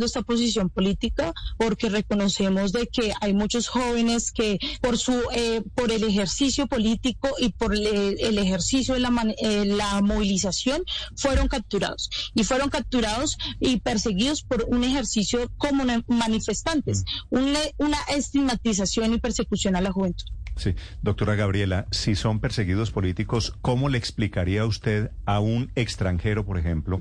Esta 0.00 0.22
posición 0.22 0.70
política 0.70 1.32
porque 1.58 1.88
reconocemos 1.88 2.72
de 2.72 2.86
que 2.86 3.12
hay 3.20 3.34
muchos 3.34 3.68
jóvenes 3.68 4.32
que 4.32 4.58
por 4.80 4.96
su 4.96 5.12
eh, 5.34 5.62
por 5.74 5.90
el 5.90 6.04
ejercicio 6.04 6.66
político 6.66 7.28
y 7.38 7.50
por 7.50 7.74
el, 7.74 7.86
el 7.86 8.38
ejercicio 8.38 8.94
de 8.94 9.00
la, 9.00 9.10
man, 9.10 9.34
eh, 9.38 9.64
la 9.66 10.00
movilización 10.00 10.84
fueron 11.16 11.48
capturados 11.48 12.10
y 12.34 12.44
fueron 12.44 12.70
capturados 12.70 13.36
y 13.60 13.80
perseguidos 13.80 14.42
por 14.42 14.64
un 14.68 14.84
ejercicio 14.84 15.50
como 15.58 15.84
manifestantes, 16.06 17.04
una, 17.30 17.58
una 17.78 17.98
estigmatización 18.08 19.14
y 19.14 19.18
persecución 19.18 19.76
a 19.76 19.80
la 19.80 19.92
juventud. 19.92 20.26
Sí, 20.56 20.74
doctora 21.00 21.34
Gabriela, 21.34 21.86
si 21.90 22.14
son 22.14 22.40
perseguidos 22.40 22.90
políticos, 22.90 23.56
¿cómo 23.62 23.88
le 23.88 23.98
explicaría 23.98 24.66
usted 24.66 25.10
a 25.24 25.40
un 25.40 25.70
extranjero, 25.74 26.44
por 26.44 26.58
ejemplo, 26.58 27.00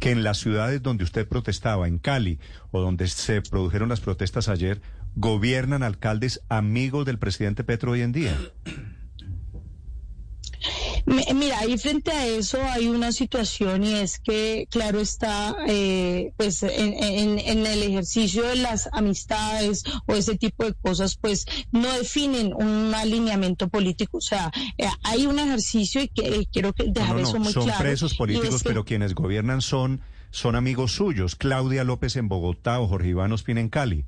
que 0.00 0.10
en 0.10 0.24
las 0.24 0.38
ciudades 0.38 0.82
donde 0.82 1.04
usted 1.04 1.26
protestaba, 1.28 1.86
en 1.86 1.98
Cali, 1.98 2.38
o 2.70 2.80
donde 2.80 3.06
se 3.06 3.40
produjeron 3.40 3.88
las 3.88 4.00
protestas 4.00 4.48
ayer, 4.48 4.80
gobiernan 5.14 5.82
alcaldes 5.82 6.42
amigos 6.48 7.06
del 7.06 7.18
presidente 7.18 7.64
Petro 7.64 7.92
hoy 7.92 8.02
en 8.02 8.12
día? 8.12 8.36
Mira, 11.08 11.60
ahí 11.60 11.78
frente 11.78 12.10
a 12.10 12.26
eso 12.26 12.58
hay 12.62 12.88
una 12.88 13.12
situación 13.12 13.82
y 13.82 13.94
es 13.94 14.18
que, 14.18 14.66
claro 14.70 15.00
está, 15.00 15.56
eh, 15.66 16.32
pues 16.36 16.62
en, 16.62 17.38
en, 17.38 17.66
el 17.66 17.82
ejercicio 17.82 18.42
de 18.42 18.56
las 18.56 18.88
amistades 18.92 19.84
o 20.06 20.14
ese 20.14 20.36
tipo 20.36 20.64
de 20.64 20.74
cosas, 20.74 21.16
pues 21.16 21.46
no 21.72 21.90
definen 21.94 22.52
un 22.54 22.94
alineamiento 22.94 23.68
político. 23.68 24.18
O 24.18 24.20
sea, 24.20 24.50
eh, 24.76 24.86
hay 25.02 25.26
un 25.26 25.38
ejercicio 25.38 26.02
y 26.02 26.08
que 26.08 26.46
quiero 26.52 26.74
que 26.74 26.84
dejar 26.84 27.16
no, 27.16 27.22
no, 27.22 27.28
eso 27.28 27.38
muy 27.38 27.52
son 27.52 27.64
claro. 27.64 27.78
Son 27.78 27.86
presos 27.86 28.14
políticos, 28.14 28.62
que, 28.62 28.68
pero 28.68 28.84
quienes 28.84 29.14
gobiernan 29.14 29.62
son, 29.62 30.02
son 30.30 30.56
amigos 30.56 30.92
suyos. 30.92 31.36
Claudia 31.36 31.84
López 31.84 32.16
en 32.16 32.28
Bogotá 32.28 32.80
o 32.80 32.88
Jorge 32.88 33.08
Iván 33.08 33.32
Ospina 33.32 33.60
en 33.60 33.70
Cali. 33.70 34.04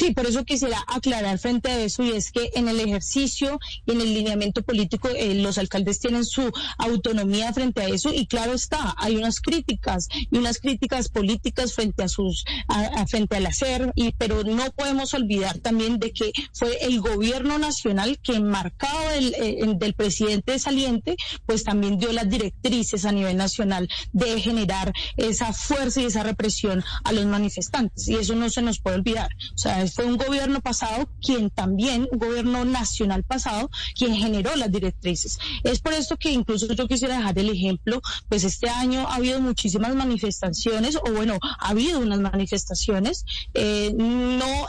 Sí, 0.00 0.14
por 0.14 0.24
eso 0.24 0.46
quisiera 0.46 0.82
aclarar 0.86 1.38
frente 1.38 1.70
a 1.70 1.78
eso 1.78 2.02
y 2.02 2.12
es 2.12 2.32
que 2.32 2.52
en 2.54 2.68
el 2.68 2.80
ejercicio 2.80 3.60
y 3.84 3.92
en 3.92 4.00
el 4.00 4.14
lineamiento 4.14 4.62
político 4.62 5.10
eh, 5.10 5.34
los 5.34 5.58
alcaldes 5.58 6.00
tienen 6.00 6.24
su 6.24 6.50
autonomía 6.78 7.52
frente 7.52 7.82
a 7.82 7.86
eso 7.86 8.10
y 8.10 8.26
claro 8.26 8.54
está, 8.54 8.94
hay 8.96 9.16
unas 9.16 9.42
críticas 9.42 10.08
y 10.30 10.38
unas 10.38 10.58
críticas 10.58 11.10
políticas 11.10 11.74
frente 11.74 12.02
a 12.02 12.08
sus 12.08 12.46
a, 12.66 13.06
frente 13.08 13.36
al 13.36 13.44
hacer 13.44 13.92
y 13.94 14.12
pero 14.12 14.42
no 14.42 14.70
podemos 14.72 15.12
olvidar 15.12 15.58
también 15.58 15.98
de 15.98 16.12
que 16.12 16.32
fue 16.54 16.78
el 16.80 17.02
gobierno 17.02 17.58
nacional 17.58 18.18
que 18.22 18.40
marcado 18.40 19.10
el, 19.10 19.34
eh, 19.34 19.74
del 19.76 19.92
presidente 19.92 20.58
saliente 20.58 21.16
pues 21.44 21.62
también 21.62 21.98
dio 21.98 22.10
las 22.10 22.30
directrices 22.30 23.04
a 23.04 23.12
nivel 23.12 23.36
nacional 23.36 23.86
de 24.14 24.40
generar 24.40 24.94
esa 25.18 25.52
fuerza 25.52 26.00
y 26.00 26.06
esa 26.06 26.22
represión 26.22 26.82
a 27.04 27.12
los 27.12 27.26
manifestantes 27.26 28.08
y 28.08 28.14
eso 28.14 28.34
no 28.34 28.48
se 28.48 28.62
nos 28.62 28.78
puede 28.78 28.96
olvidar. 28.96 29.28
O 29.54 29.58
sea, 29.58 29.89
fue 29.90 30.04
un 30.04 30.16
gobierno 30.16 30.60
pasado 30.60 31.08
quien 31.20 31.50
también, 31.50 32.08
un 32.10 32.18
gobierno 32.18 32.64
nacional 32.64 33.24
pasado, 33.24 33.70
quien 33.96 34.14
generó 34.14 34.54
las 34.56 34.70
directrices. 34.70 35.38
Es 35.64 35.80
por 35.80 35.92
esto 35.92 36.16
que 36.16 36.30
incluso 36.32 36.72
yo 36.72 36.88
quisiera 36.88 37.16
dejar 37.16 37.38
el 37.38 37.50
ejemplo, 37.50 38.00
pues 38.28 38.44
este 38.44 38.68
año 38.68 39.06
ha 39.08 39.16
habido 39.16 39.40
muchísimas 39.40 39.94
manifestaciones, 39.94 40.96
o 40.96 41.12
bueno, 41.12 41.38
ha 41.42 41.68
habido 41.68 42.00
unas 42.00 42.20
manifestaciones, 42.20 43.24
eh, 43.54 43.92
no 43.94 44.66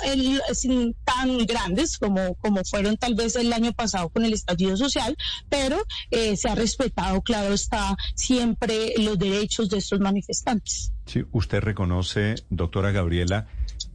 tan 1.06 1.46
grandes 1.46 1.98
como, 1.98 2.36
como 2.36 2.64
fueron 2.64 2.98
tal 2.98 3.16
vez 3.16 3.36
el 3.36 3.54
año 3.54 3.74
pasado 3.74 4.10
con 4.10 4.26
el 4.26 4.34
estallido 4.34 4.78
social, 4.78 5.18
pero 5.50 5.78
eh, 6.10 6.36
se 6.36 6.50
ha 6.50 6.56
respetado, 6.56 7.22
claro 7.22 7.54
está, 7.54 7.96
siempre 8.16 8.94
los 8.98 9.18
derechos 9.18 9.70
de 9.70 9.78
estos 9.78 10.00
manifestantes. 10.00 10.92
Sí, 11.06 11.24
usted 11.32 11.60
reconoce, 11.60 12.36
doctora 12.50 12.92
Gabriela, 12.92 13.48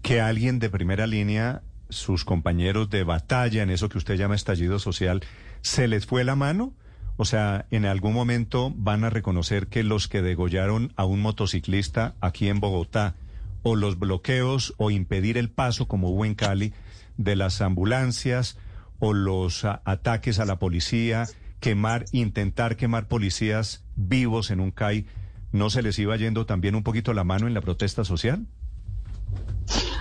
que 0.07 0.21
alguien 0.21 0.61
de 0.61 0.71
primera 0.71 1.09
línea, 1.09 1.63
sus 1.89 2.25
compañeros 2.25 2.89
de 2.91 3.03
batalla 3.03 3.65
en 3.65 3.71
eso 3.71 3.89
que 3.89 3.99
usted 3.99 4.15
llama 4.15 4.37
estallido 4.37 4.79
social, 4.79 5.25
se 5.63 5.89
les 5.89 6.07
fue 6.07 6.23
la 6.23 6.37
mano? 6.37 6.75
O 7.17 7.25
sea, 7.25 7.67
en 7.73 7.87
algún 7.87 8.13
momento 8.15 8.73
van 8.77 9.03
a 9.03 9.11
reconocer 9.11 9.67
que 9.67 9.83
los 9.83 10.07
que 10.07 10.23
degollaron 10.23 10.93
a 10.95 11.05
un 11.05 11.21
motociclista 11.23 12.15
aquí 12.21 12.49
en 12.49 12.61
Bogotá, 12.61 13.17
o 13.65 13.75
los 13.75 13.99
bloqueos 13.99 14.75
o 14.77 14.93
impedir 14.93 15.37
el 15.37 15.51
paso, 15.51 15.89
como 15.89 16.11
hubo 16.11 16.25
en 16.25 16.37
Cali, 16.37 16.73
de 17.17 17.35
las 17.35 17.61
ambulancias, 17.61 18.59
o 19.01 19.13
los 19.13 19.65
a, 19.65 19.83
ataques 19.85 20.39
a 20.39 20.45
la 20.45 20.61
policía, 20.61 21.27
quemar, 21.59 22.05
intentar 22.13 22.77
quemar 22.77 23.09
policías 23.09 23.85
vivos 23.97 24.53
en 24.53 24.61
un 24.61 24.71
CAI, 24.71 25.07
¿no 25.51 25.69
se 25.69 25.83
les 25.83 25.99
iba 25.99 26.17
yendo 26.17 26.47
también 26.47 26.77
un 26.77 26.85
poquito 26.85 27.13
la 27.13 27.25
mano 27.25 27.49
en 27.49 27.55
la 27.55 27.61
protesta 27.61 28.05
social? 28.05 28.47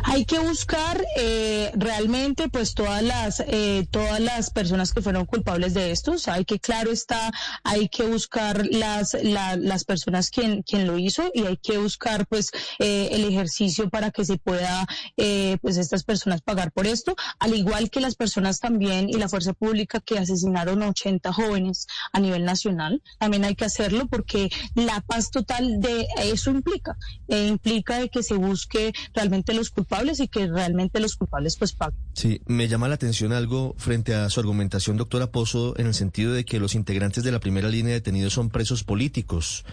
Hay 0.07 0.25
que 0.25 0.39
buscar 0.39 1.03
eh, 1.17 1.71
realmente 1.75 2.47
pues 2.50 2.74
todas 2.75 3.01
las 3.01 3.39
eh, 3.47 3.88
todas 3.89 4.19
las 4.19 4.51
personas 4.51 4.93
que 4.93 5.01
fueron 5.01 5.25
culpables 5.25 5.74
de 5.74 5.91
esto. 5.91 6.13
O 6.13 6.17
sea, 6.17 6.35
hay 6.35 6.45
que 6.45 6.59
claro 6.59 6.91
está, 6.91 7.31
hay 7.63 7.89
que 7.89 8.03
buscar 8.03 8.65
las 8.67 9.15
la, 9.24 9.55
las 9.55 9.83
personas 9.83 10.29
quien 10.29 10.62
quien 10.62 10.85
lo 10.85 11.00
hizo 11.00 11.31
y 11.33 11.45
hay 11.45 11.57
que 11.57 11.77
buscar 11.79 12.27
pues 12.27 12.51
eh, 12.79 13.09
el 13.12 13.25
ejercicio 13.25 13.89
para 13.89 14.12
que 14.12 14.25
se 14.25 14.38
pueda 14.38 14.85
eh, 15.17 15.57
pues 15.62 15.77
estas 15.77 16.03
personas 16.03 16.41
pagar 16.41 16.71
por 16.71 16.85
esto, 16.85 17.15
al 17.39 17.55
igual 17.55 17.89
que 17.89 18.00
las 18.00 18.15
personas 18.15 18.59
también 18.59 19.09
y 19.09 19.13
la 19.13 19.27
fuerza 19.29 19.53
pública 19.53 20.00
que 20.00 20.19
asesinaron 20.19 20.83
a 20.83 20.89
80 20.89 21.33
jóvenes 21.33 21.88
a 22.13 22.19
nivel 22.19 22.45
nacional. 22.45 23.01
También 23.19 23.43
hay 23.43 23.55
que 23.55 23.65
hacerlo 23.65 24.07
porque 24.07 24.50
la 24.75 25.01
paz 25.01 25.31
total 25.31 25.79
de 25.81 26.07
eso 26.21 26.51
implica 26.51 26.97
eh, 27.27 27.47
implica 27.47 27.97
de 28.00 28.09
que 28.09 28.24
se 28.24 28.35
busque 28.35 28.93
realmente 29.13 29.53
los 29.53 29.71
y 30.04 30.28
que 30.28 30.48
realmente 30.48 31.00
los 31.00 31.16
culpables 31.16 31.58
pues. 31.58 31.75
Sí, 32.14 32.42
me 32.46 32.68
llama 32.68 32.88
la 32.88 32.96
atención 32.96 33.34
algo 33.34 33.75
frente 33.78 34.14
a 34.14 34.30
su 34.30 34.40
argumentación, 34.40 34.98
doctora 34.98 35.32
Pozo, 35.32 35.78
en 35.78 35.88
el 35.88 35.94
sentido 35.94 36.34
de 36.34 36.46
que 36.46 36.60
los 36.60 36.75
integrantes 36.75 37.24
de 37.24 37.32
la 37.32 37.40
primera 37.40 37.70
línea 37.70 37.90
de 37.90 38.00
detenidos 38.00 38.34
son 38.34 38.50
presos 38.50 38.84
políticos. 38.84 39.66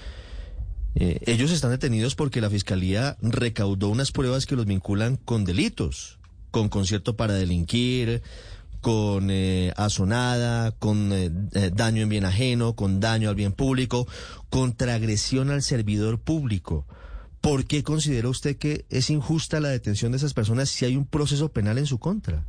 Eh, 0.94 1.20
ellos 1.26 1.50
están 1.50 1.70
detenidos 1.70 2.14
porque 2.14 2.40
la 2.40 2.50
Fiscalía 2.50 3.16
recaudó 3.20 3.88
unas 3.88 4.12
pruebas 4.12 4.46
que 4.46 4.56
los 4.56 4.66
vinculan 4.66 5.16
con 5.16 5.44
delitos, 5.44 6.18
con 6.50 6.68
concierto 6.68 7.16
para 7.16 7.34
delinquir, 7.34 8.22
con 8.80 9.28
eh, 9.30 9.72
asonada, 9.76 10.72
con 10.72 11.12
eh, 11.12 11.30
daño 11.72 12.02
en 12.02 12.08
bien 12.08 12.24
ajeno, 12.24 12.74
con 12.74 13.00
daño 13.00 13.28
al 13.28 13.34
bien 13.34 13.52
público, 13.52 14.06
contra 14.50 14.94
agresión 14.94 15.50
al 15.50 15.62
servidor 15.62 16.20
público. 16.20 16.86
¿Por 17.42 17.66
qué 17.66 17.82
considera 17.82 18.28
usted 18.28 18.56
que 18.56 18.86
es 18.88 19.10
injusta 19.10 19.58
la 19.60 19.68
detención 19.68 20.12
de 20.12 20.18
esas 20.18 20.32
personas 20.32 20.70
si 20.70 20.84
hay 20.84 20.96
un 20.96 21.04
proceso 21.04 21.50
penal 21.50 21.76
en 21.76 21.86
su 21.86 21.98
contra? 21.98 22.44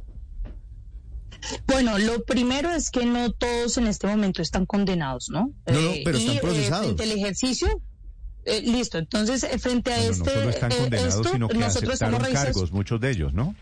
Bueno, 1.65 1.97
lo 1.97 2.23
primero 2.23 2.71
es 2.71 2.91
que 2.91 3.03
no 3.03 3.31
todos 3.31 3.77
en 3.77 3.87
este 3.87 4.05
momento 4.05 4.43
están 4.43 4.67
condenados, 4.67 5.29
¿no? 5.29 5.51
No, 5.65 5.81
no 5.81 5.91
pero 6.05 6.17
están 6.17 6.35
y, 6.35 6.39
procesados. 6.39 6.85
Eh, 6.85 6.95
frente 6.95 7.03
al 7.03 7.11
ejercicio, 7.11 7.81
eh, 8.45 8.61
listo. 8.61 8.99
Entonces, 8.99 9.45
frente 9.59 9.91
a 9.91 9.97
este. 9.97 10.19
No 10.19 10.25
solo 10.25 10.49
están 10.51 10.71
condenados, 10.71 11.15
esto, 11.15 11.29
sino 11.31 11.47
que 11.47 11.57
nosotros 11.57 11.93
aceptaron 12.01 12.33
cargos, 12.33 12.71
muchos 12.71 13.01
de 13.01 13.09
ellos, 13.09 13.33
¿no? 13.33 13.55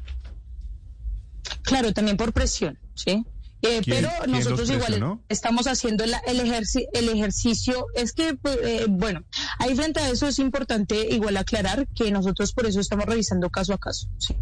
Claro, 1.63 1.93
también 1.93 2.17
por 2.17 2.33
presión, 2.33 2.77
¿sí? 2.93 3.25
Eh, 3.63 3.81
¿Quién, 3.83 3.97
pero 4.09 4.09
nosotros 4.27 4.69
igual 4.71 5.19
estamos 5.29 5.67
haciendo 5.67 6.05
la- 6.07 6.17
el, 6.25 6.39
ejerci- 6.39 6.87
el 6.93 7.09
ejercicio. 7.09 7.85
Es 7.95 8.11
que, 8.11 8.33
pues, 8.35 8.57
eh, 8.63 8.85
bueno, 8.89 9.23
ahí 9.59 9.75
frente 9.75 9.99
a 9.99 10.09
eso 10.09 10.27
es 10.27 10.39
importante 10.39 11.07
igual 11.13 11.37
aclarar 11.37 11.87
que 11.95 12.09
nosotros 12.11 12.53
por 12.53 12.65
eso 12.65 12.79
estamos 12.79 13.05
revisando 13.05 13.49
caso 13.51 13.73
a 13.73 13.77
caso. 13.77 14.07
¿sí? 14.17 14.35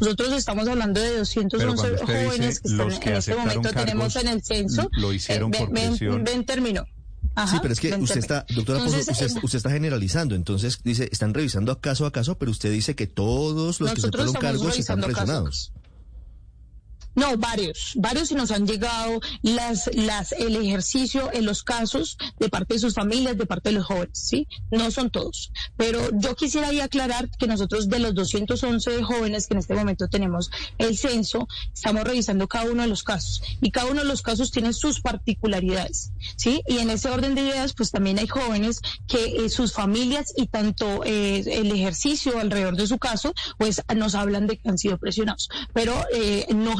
Nosotros 0.00 0.32
estamos 0.32 0.66
hablando 0.68 1.00
de 1.00 1.08
Pero 1.08 1.18
211 1.18 1.66
cuando 1.76 1.94
usted 1.94 2.06
jóvenes 2.28 2.60
que 2.60 2.68
están 2.68 3.00
que 3.00 3.10
en 3.10 3.16
este 3.16 3.34
momento 3.34 3.70
tenemos 3.72 4.16
en 4.16 4.28
el 4.28 4.42
censo. 4.42 4.88
lo 4.92 5.12
hicieron 5.12 5.52
Eh, 5.54 5.58
por 5.58 5.70
ven, 5.72 5.88
presión. 5.90 6.24
ven, 6.24 6.44
término. 6.46 6.84
Ajá, 7.34 7.54
sí, 7.54 7.58
pero 7.62 7.72
es 7.72 7.80
que 7.80 7.90
ven, 7.90 8.02
usted 8.02 8.18
está, 8.18 8.44
doctora 8.54 8.78
Pozo, 8.80 8.96
Entonces, 8.98 9.26
usted, 9.30 9.42
usted 9.44 9.56
está 9.58 9.70
generalizando. 9.70 10.34
Entonces 10.34 10.80
dice, 10.82 11.08
están 11.12 11.32
revisando 11.34 11.78
caso 11.80 12.04
a 12.04 12.10
caso, 12.12 12.36
pero 12.38 12.50
usted 12.50 12.70
dice 12.70 12.94
que 12.94 13.06
todos 13.06 13.80
los 13.80 13.92
que 13.92 14.00
estamos 14.00 14.32
cargos 14.34 14.78
están 14.78 15.00
presionados. 15.00 15.72
caso. 15.72 15.81
No, 17.14 17.36
varios, 17.36 17.92
varios 17.96 18.30
y 18.30 18.34
nos 18.34 18.50
han 18.50 18.66
llegado 18.66 19.20
las, 19.42 19.90
las, 19.94 20.32
el 20.32 20.56
ejercicio 20.56 21.30
en 21.32 21.44
los 21.44 21.62
casos 21.62 22.16
de 22.38 22.48
parte 22.48 22.74
de 22.74 22.80
sus 22.80 22.94
familias, 22.94 23.36
de 23.36 23.46
parte 23.46 23.70
de 23.70 23.76
los 23.76 23.86
jóvenes, 23.86 24.18
¿sí? 24.18 24.48
No 24.70 24.90
son 24.90 25.10
todos. 25.10 25.52
Pero 25.76 26.08
yo 26.12 26.34
quisiera 26.34 26.68
ahí 26.68 26.80
aclarar 26.80 27.28
que 27.30 27.46
nosotros 27.46 27.88
de 27.88 27.98
los 27.98 28.14
211 28.14 29.02
jóvenes 29.02 29.46
que 29.46 29.54
en 29.54 29.60
este 29.60 29.74
momento 29.74 30.08
tenemos 30.08 30.50
el 30.78 30.96
censo, 30.96 31.48
estamos 31.72 32.04
revisando 32.04 32.48
cada 32.48 32.70
uno 32.70 32.82
de 32.82 32.88
los 32.88 33.02
casos 33.02 33.42
y 33.60 33.70
cada 33.70 33.90
uno 33.90 34.00
de 34.00 34.06
los 34.06 34.22
casos 34.22 34.50
tiene 34.50 34.72
sus 34.72 35.00
particularidades, 35.00 36.12
¿sí? 36.36 36.62
Y 36.66 36.78
en 36.78 36.90
ese 36.90 37.10
orden 37.10 37.34
de 37.34 37.42
ideas, 37.42 37.74
pues 37.74 37.90
también 37.90 38.18
hay 38.18 38.26
jóvenes 38.26 38.80
que 39.06 39.44
eh, 39.44 39.48
sus 39.50 39.72
familias 39.72 40.32
y 40.36 40.46
tanto 40.46 41.04
eh, 41.04 41.44
el 41.46 41.70
ejercicio 41.72 42.38
alrededor 42.38 42.76
de 42.76 42.86
su 42.86 42.98
caso, 42.98 43.34
pues 43.58 43.82
nos 43.94 44.14
hablan 44.14 44.46
de 44.46 44.58
que 44.58 44.68
han 44.68 44.78
sido 44.78 44.98
presionados, 44.98 45.48
pero 45.72 45.94
eh, 46.14 46.46
no 46.54 46.76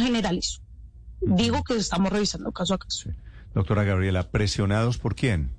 Digo 1.20 1.62
que 1.62 1.76
estamos 1.76 2.12
revisando 2.12 2.52
caso 2.52 2.74
a 2.74 2.78
caso. 2.78 3.10
Doctora 3.54 3.84
Gabriela, 3.84 4.30
¿presionados 4.30 4.98
por 4.98 5.14
quién? 5.14 5.52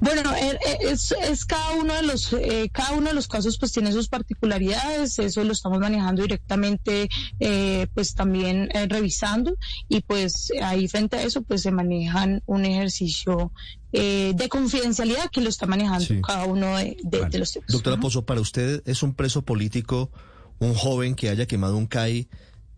Bueno, 0.00 0.34
eh, 0.34 0.58
eh, 0.66 0.78
es, 0.80 1.12
es, 1.12 1.44
cada 1.44 1.72
uno 1.72 1.92
de 1.92 2.02
los 2.02 2.32
eh, 2.32 2.70
cada 2.72 2.92
uno 2.92 3.08
de 3.08 3.14
los 3.14 3.28
casos 3.28 3.58
pues 3.58 3.70
tiene 3.72 3.92
sus 3.92 4.08
particularidades, 4.08 5.18
eso 5.18 5.44
lo 5.44 5.52
estamos 5.52 5.78
manejando 5.78 6.22
directamente 6.22 7.08
eh, 7.38 7.86
pues 7.92 8.14
también 8.14 8.70
eh, 8.72 8.86
revisando 8.88 9.56
y 9.88 10.00
pues 10.00 10.52
ahí 10.62 10.88
frente 10.88 11.16
a 11.16 11.22
eso 11.22 11.42
pues 11.42 11.62
se 11.62 11.70
manejan 11.70 12.42
un 12.46 12.64
ejercicio 12.64 13.52
de 13.92 14.48
confidencialidad 14.48 15.30
que 15.32 15.40
lo 15.40 15.48
está 15.48 15.66
manejando 15.66 16.04
sí. 16.04 16.20
cada 16.22 16.44
uno 16.44 16.76
de, 16.76 16.96
de, 17.02 17.18
vale. 17.18 17.30
de 17.30 17.38
los 17.40 17.52
temas. 17.52 17.72
Doctora 17.72 17.98
Pozo, 17.98 18.24
para 18.24 18.40
usted 18.40 18.84
es 18.86 19.02
un 19.02 19.14
preso 19.14 19.42
político 19.42 20.12
un 20.60 20.74
joven 20.74 21.16
que 21.16 21.28
haya 21.28 21.46
quemado 21.46 21.76
un 21.76 21.86
CAI 21.86 22.28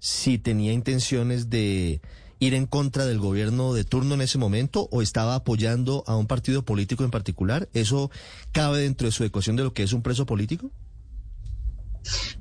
si 0.02 0.36
tenía 0.36 0.72
intenciones 0.72 1.48
de 1.48 2.00
ir 2.40 2.54
en 2.54 2.66
contra 2.66 3.06
del 3.06 3.20
gobierno 3.20 3.72
de 3.72 3.84
turno 3.84 4.14
en 4.14 4.20
ese 4.20 4.36
momento 4.36 4.88
o 4.90 5.00
estaba 5.00 5.36
apoyando 5.36 6.02
a 6.08 6.16
un 6.16 6.26
partido 6.26 6.64
político 6.64 7.04
en 7.04 7.12
particular? 7.12 7.68
¿Eso 7.72 8.10
cabe 8.50 8.80
dentro 8.80 9.06
de 9.06 9.12
su 9.12 9.22
ecuación 9.22 9.54
de 9.54 9.62
lo 9.62 9.72
que 9.72 9.84
es 9.84 9.92
un 9.92 10.02
preso 10.02 10.26
político? 10.26 10.72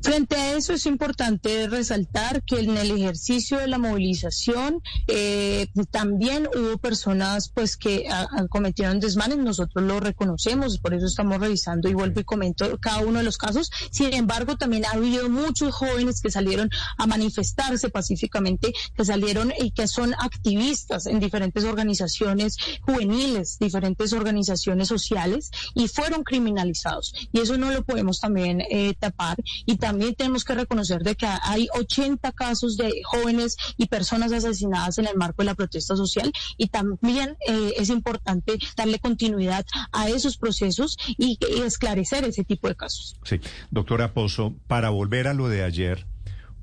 Frente 0.02 0.36
a 0.36 0.54
eso 0.58 0.74
es 0.74 0.86
importante 0.86 1.68
resaltar 1.68 2.44
que 2.44 2.60
en 2.60 2.78
el 2.78 2.92
ejercicio 2.92 3.60
de 3.60 3.68
la 3.68 3.78
movilización 3.78 4.82
eh, 5.08 5.68
también 5.92 6.48
hubo 6.56 6.78
personas 6.78 7.50
pues 7.50 7.78
que 7.78 8.08
cometieron 8.50 9.00
desmanes, 9.00 9.38
nosotros 9.38 9.86
lo 9.86 10.00
reconocemos, 10.00 10.80
por 10.80 10.94
eso 10.94 11.06
estamos 11.06 11.40
revisando 11.40 11.90
y 11.90 11.94
vuelvo 11.94 12.20
y 12.20 12.24
comento 12.24 12.80
cada 12.80 13.00
uno 13.00 13.20
de 13.20 13.26
los 13.26 13.38
casos. 13.38 13.72
Sin 13.92 14.14
embargo, 14.14 14.58
también 14.58 14.86
ha 14.86 14.92
habido 14.92 15.30
muchos 15.30 15.74
jóvenes 15.74 16.22
que 16.22 16.32
salieron 16.32 16.70
a 16.98 17.08
manifestarse 17.08 17.90
pacíficamente, 17.90 18.74
que 18.96 19.06
salieron 19.06 19.54
y 19.60 19.72
que 19.72 19.88
son 19.88 20.14
activistas 20.16 21.06
en 21.06 21.20
diferentes 21.20 21.64
organizaciones 21.64 22.58
juveniles, 22.82 23.58
diferentes 23.60 24.14
organizaciones 24.14 24.88
sociales 24.88 25.52
y 25.74 25.88
fueron 25.88 26.24
criminalizados. 26.24 27.14
Y 27.32 27.40
eso 27.40 27.58
no 27.58 27.72
lo 27.72 27.84
podemos 27.84 28.20
también 28.20 28.62
eh, 28.62 28.94
tapar 29.00 29.38
y 29.66 29.78
también 29.78 30.16
tenemos 30.16 30.44
que 30.44 30.56
reconocer 30.56 31.04
de 31.04 31.16
que 31.16 31.28
hay 31.44 31.68
80 31.74 32.32
casos 32.32 32.78
de 32.78 32.92
jóvenes 33.04 33.58
y 33.78 33.88
personas 33.88 34.32
asesinadas 34.32 34.98
en 34.98 35.08
el 35.08 35.18
marco 35.18 35.42
de 35.42 35.46
la 35.46 35.56
protesta 35.56 35.96
social 35.96 36.32
y 36.58 36.68
también 36.68 37.38
eh, 37.48 37.74
es 37.78 37.90
importante 37.90 38.58
darle 38.76 39.00
continuidad 39.00 39.66
a 39.92 40.10
esos 40.10 40.38
procesos 40.38 40.98
y, 41.18 41.38
y, 41.40 41.62
esclarecer 41.62 42.24
ese 42.24 42.44
tipo 42.44 42.68
de 42.68 42.76
casos. 42.76 43.16
Sí, 43.24 43.40
doctora 43.70 44.14
Pozo, 44.14 44.56
para 44.68 44.90
volver 44.90 45.28
a 45.28 45.34
lo 45.34 45.50
de 45.50 45.64
ayer, 45.64 46.06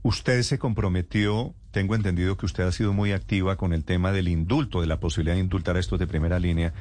usted 0.02 0.42
se 0.42 0.59
comprometió, 0.59 1.54
tengo 1.71 1.95
entendido 1.95 2.37
que 2.37 2.47
usted 2.47 2.64
ha 2.64 2.73
sido 2.73 2.92
muy 2.92 3.12
activa 3.12 3.57
con 3.57 3.73
el 3.73 3.85
tema 3.85 4.12
del 4.12 4.28
indulto, 4.28 4.80
de 4.80 4.87
la 4.87 5.00
posibilidad 5.00 5.35
de 5.35 5.40
indultar 5.40 5.76
a 5.76 5.80
estos 5.80 5.99
de 5.99 6.07
primera 6.07 6.38
línea. 6.38 6.73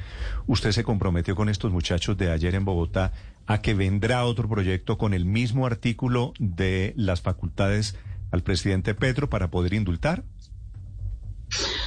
Usted 0.46 0.72
se 0.72 0.84
comprometió 0.84 1.36
con 1.36 1.48
estos 1.48 1.72
muchachos 1.72 2.16
de 2.16 2.30
ayer 2.30 2.54
en 2.54 2.64
Bogotá 2.64 3.12
a 3.48 3.62
que 3.62 3.72
vendrá 3.72 4.24
otro 4.26 4.46
proyecto 4.46 4.98
con 4.98 5.14
el 5.14 5.24
mismo 5.24 5.66
artículo 5.66 6.34
de 6.38 6.92
las 6.96 7.22
facultades 7.22 7.96
al 8.30 8.42
presidente 8.42 8.94
Petro 8.94 9.30
para 9.30 9.50
poder 9.50 9.72
indultar? 9.72 10.22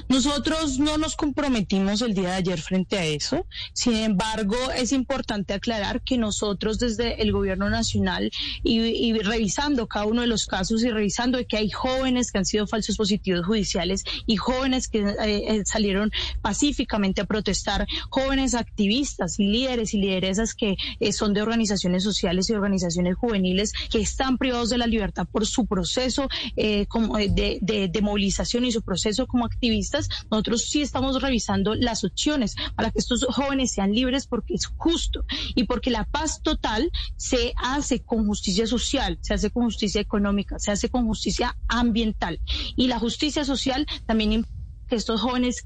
Nosotros 0.10 0.80
no 0.80 0.98
nos 0.98 1.16
comprometimos 1.16 2.02
el 2.02 2.14
día 2.14 2.30
de 2.32 2.36
ayer 2.36 2.62
frente 2.62 2.98
a 2.98 3.06
eso. 3.06 3.46
Sin 3.74 3.96
embargo, 3.96 4.58
es 4.76 4.92
importante 4.92 5.54
aclarar 5.54 6.02
que 6.02 6.18
nosotros 6.18 6.80
desde 6.80 7.22
el 7.22 7.32
gobierno 7.32 7.70
nacional 7.70 8.32
y, 8.64 9.14
revisando 9.22 9.88
cada 9.88 10.06
uno 10.06 10.22
de 10.22 10.28
los 10.28 10.48
casos 10.48 10.84
y 10.84 10.90
revisando 10.90 11.40
que 11.48 11.58
hay 11.58 11.70
jóvenes 11.70 12.32
que 12.32 12.40
han 12.40 12.46
sido 12.46 12.68
falsos 12.68 12.98
positivos 12.98 13.46
judiciales 13.46 14.04
y 14.26 14.36
jóvenes 14.36 14.88
que 14.88 15.16
eh, 15.24 15.64
salieron 15.66 16.12
pacíficamente 16.42 17.22
a 17.22 17.26
protestar, 17.26 17.86
jóvenes 18.10 18.56
activistas 18.56 19.40
y 19.40 19.46
líderes 19.46 19.94
y 19.94 19.98
lideresas 20.00 20.56
que 20.56 20.76
eh, 21.00 21.14
son 21.14 21.34
de 21.34 21.42
organizaciones 21.42 22.04
sociales 22.04 22.50
y 22.50 22.54
organizaciones 22.54 23.16
juveniles 23.16 23.74
que 23.90 24.00
están 24.00 24.38
privados 24.38 24.70
de 24.70 24.78
la 24.78 24.88
libertad 24.88 25.28
por 25.32 25.46
su 25.46 25.66
proceso 25.66 26.28
eh, 26.56 26.88
de, 27.30 27.90
de 27.92 28.02
movilización 28.02 28.66
y 28.66 28.72
su 28.72 28.82
proceso 28.82 29.28
como 29.28 29.51
activistas, 29.52 30.10
nosotros 30.30 30.64
sí 30.64 30.82
estamos 30.82 31.22
revisando 31.22 31.76
las 31.76 32.04
opciones 32.04 32.56
para 32.76 32.92
que 32.92 33.00
estos 33.00 33.26
jóvenes 33.26 33.72
sean 33.72 33.94
libres 33.94 34.28
porque 34.28 34.54
es 34.56 34.66
justo 34.66 35.26
y 35.56 35.66
porque 35.66 35.92
la 35.92 36.06
paz 36.06 36.42
total 36.42 36.90
se 37.16 37.54
hace 37.58 38.02
con 38.02 38.26
justicia 38.26 38.66
social, 38.68 39.18
se 39.22 39.34
hace 39.34 39.50
con 39.52 39.66
justicia 39.66 40.02
económica, 40.02 40.60
se 40.60 40.72
hace 40.72 40.90
con 40.90 41.06
justicia 41.06 41.58
ambiental. 41.68 42.40
Y 42.76 42.88
la 42.88 43.00
justicia 43.00 43.46
social 43.46 43.86
también 44.06 44.46
que 44.88 44.96
estos 44.96 45.22
jóvenes 45.22 45.66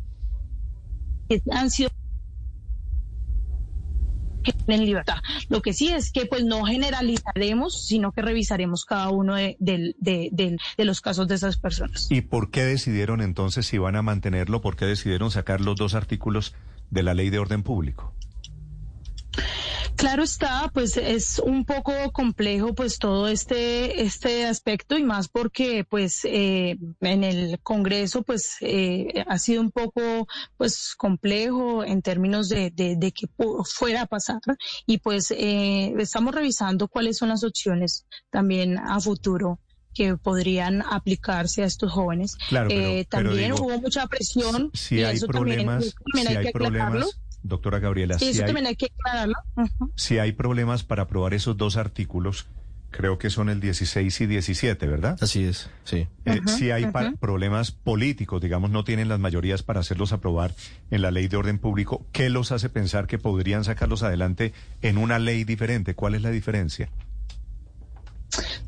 que 1.28 1.42
han 1.52 1.72
sido 1.72 1.90
en 4.68 4.86
libertad. 4.86 5.18
Lo 5.50 5.62
que 5.62 5.74
sí 5.74 5.90
es 5.90 6.12
que 6.12 6.26
pues 6.26 6.44
no 6.44 6.64
generalizaremos, 6.66 7.86
sino 7.88 8.12
que 8.12 8.22
revisaremos 8.22 8.86
cada 8.86 9.10
uno 9.10 9.36
de, 9.36 9.58
de, 9.60 10.58
los 10.78 11.02
casos 11.02 11.28
de 11.28 11.36
esas 11.36 11.58
personas. 11.58 12.08
¿Y 12.10 12.22
por 12.22 12.52
qué 12.52 12.64
decidieron 12.64 13.22
entonces 13.22 13.66
si 13.66 13.78
van 13.78 13.96
a 13.96 14.02
mantenerlo? 14.02 14.62
¿Por 14.62 14.76
qué 14.76 14.86
decidieron 14.86 15.32
sacar 15.32 15.62
los 15.62 15.76
dos 15.76 15.94
artículos 15.96 16.54
de 16.90 17.04
la 17.04 17.14
ley 17.14 17.30
de 17.30 17.40
orden 17.40 17.64
público? 17.64 18.14
Claro 19.96 20.24
está, 20.24 20.70
pues 20.74 20.98
es 20.98 21.40
un 21.40 21.66
poco 21.66 21.94
complejo 22.12 22.74
pues 22.74 23.00
todo 23.00 23.28
este 23.28 24.04
este 24.04 24.46
aspecto 24.46 24.98
y 24.98 25.04
más 25.04 25.28
porque 25.30 25.86
pues 25.88 26.22
eh, 26.26 26.78
en 27.02 27.24
el 27.24 27.60
Congreso 27.62 28.24
pues 28.24 28.58
eh, 28.62 29.24
ha 29.28 29.40
sido 29.40 29.62
un 29.62 29.72
poco 29.72 30.28
pues 30.58 30.96
complejo 30.98 31.84
en 31.84 32.02
términos 32.02 32.50
de, 32.50 32.72
de, 32.72 32.96
de 32.98 33.12
que 33.12 33.28
fuera 33.66 34.02
a 34.02 34.06
pasar 34.06 34.42
y 34.86 34.98
pues 34.98 35.32
eh, 35.32 35.94
estamos 35.98 36.36
revisando 36.36 36.88
cuáles 36.88 37.18
son 37.18 37.30
las 37.30 37.44
opciones 37.44 38.06
también 38.30 38.78
a 38.78 39.00
futuro 39.00 39.60
que 39.96 40.18
podrían 40.18 40.84
aplicarse 40.84 41.64
a 41.64 41.66
estos 41.66 41.92
jóvenes. 41.92 42.36
Claro, 42.50 42.68
pero, 42.68 42.82
eh, 42.82 43.08
también 43.10 43.36
pero 43.36 43.56
digo, 43.56 43.66
hubo 43.66 43.80
mucha 43.80 44.06
presión. 44.08 44.70
Si 44.74 44.98
y 44.98 45.04
hay 45.04 45.16
eso 45.16 45.28
problemas, 45.28 45.66
también, 45.66 45.94
también 46.04 46.28
si 46.28 46.32
hay 46.32 46.38
hay 46.38 46.46
que 46.46 46.52
problemas, 46.52 46.88
aclararlo. 46.90 47.08
Doctora 47.48 47.80
Gabriela, 47.80 48.18
Sí, 48.20 48.26
si 48.26 48.32
eso 48.32 48.44
hay, 48.44 48.48
también 48.48 48.68
hay 48.68 48.76
que 48.76 48.88
aclararlo. 49.00 49.36
Ujú. 49.56 49.92
si 49.96 50.18
hay 50.20 50.32
problemas 50.32 50.84
para 50.84 51.04
aprobar 51.04 51.34
esos 51.34 51.56
dos 51.58 51.78
artículos, 51.78 52.48
creo 52.90 53.18
que 53.18 53.30
son 53.30 53.50
el 53.50 53.60
16 53.60 54.22
y 54.22 54.26
17, 54.26 54.88
¿verdad? 54.88 55.18
Así 55.22 55.44
es, 55.44 55.70
sí. 55.84 56.08
Eh, 56.26 56.42
si 56.48 56.72
hay 56.72 56.88
problemas 57.20 57.72
políticos, 57.72 58.42
digamos, 58.42 58.70
no 58.70 58.84
tienen 58.84 59.10
las 59.10 59.20
mayorías 59.20 59.64
para 59.64 59.82
hacerlos 59.82 60.14
aprobar 60.14 60.54
en 60.92 61.02
la 61.02 61.12
ley 61.12 61.28
de 61.28 61.38
orden 61.38 61.60
público, 61.60 62.06
¿qué 62.12 62.30
los 62.30 62.52
hace 62.52 62.70
pensar 62.70 63.06
que 63.08 63.18
podrían 63.18 63.64
sacarlos 63.64 64.02
adelante 64.02 64.54
en 64.82 64.98
una 64.98 65.20
ley 65.20 65.44
diferente? 65.44 65.94
¿Cuál 65.94 66.16
es 66.16 66.22
la 66.22 66.32
diferencia? 66.32 66.90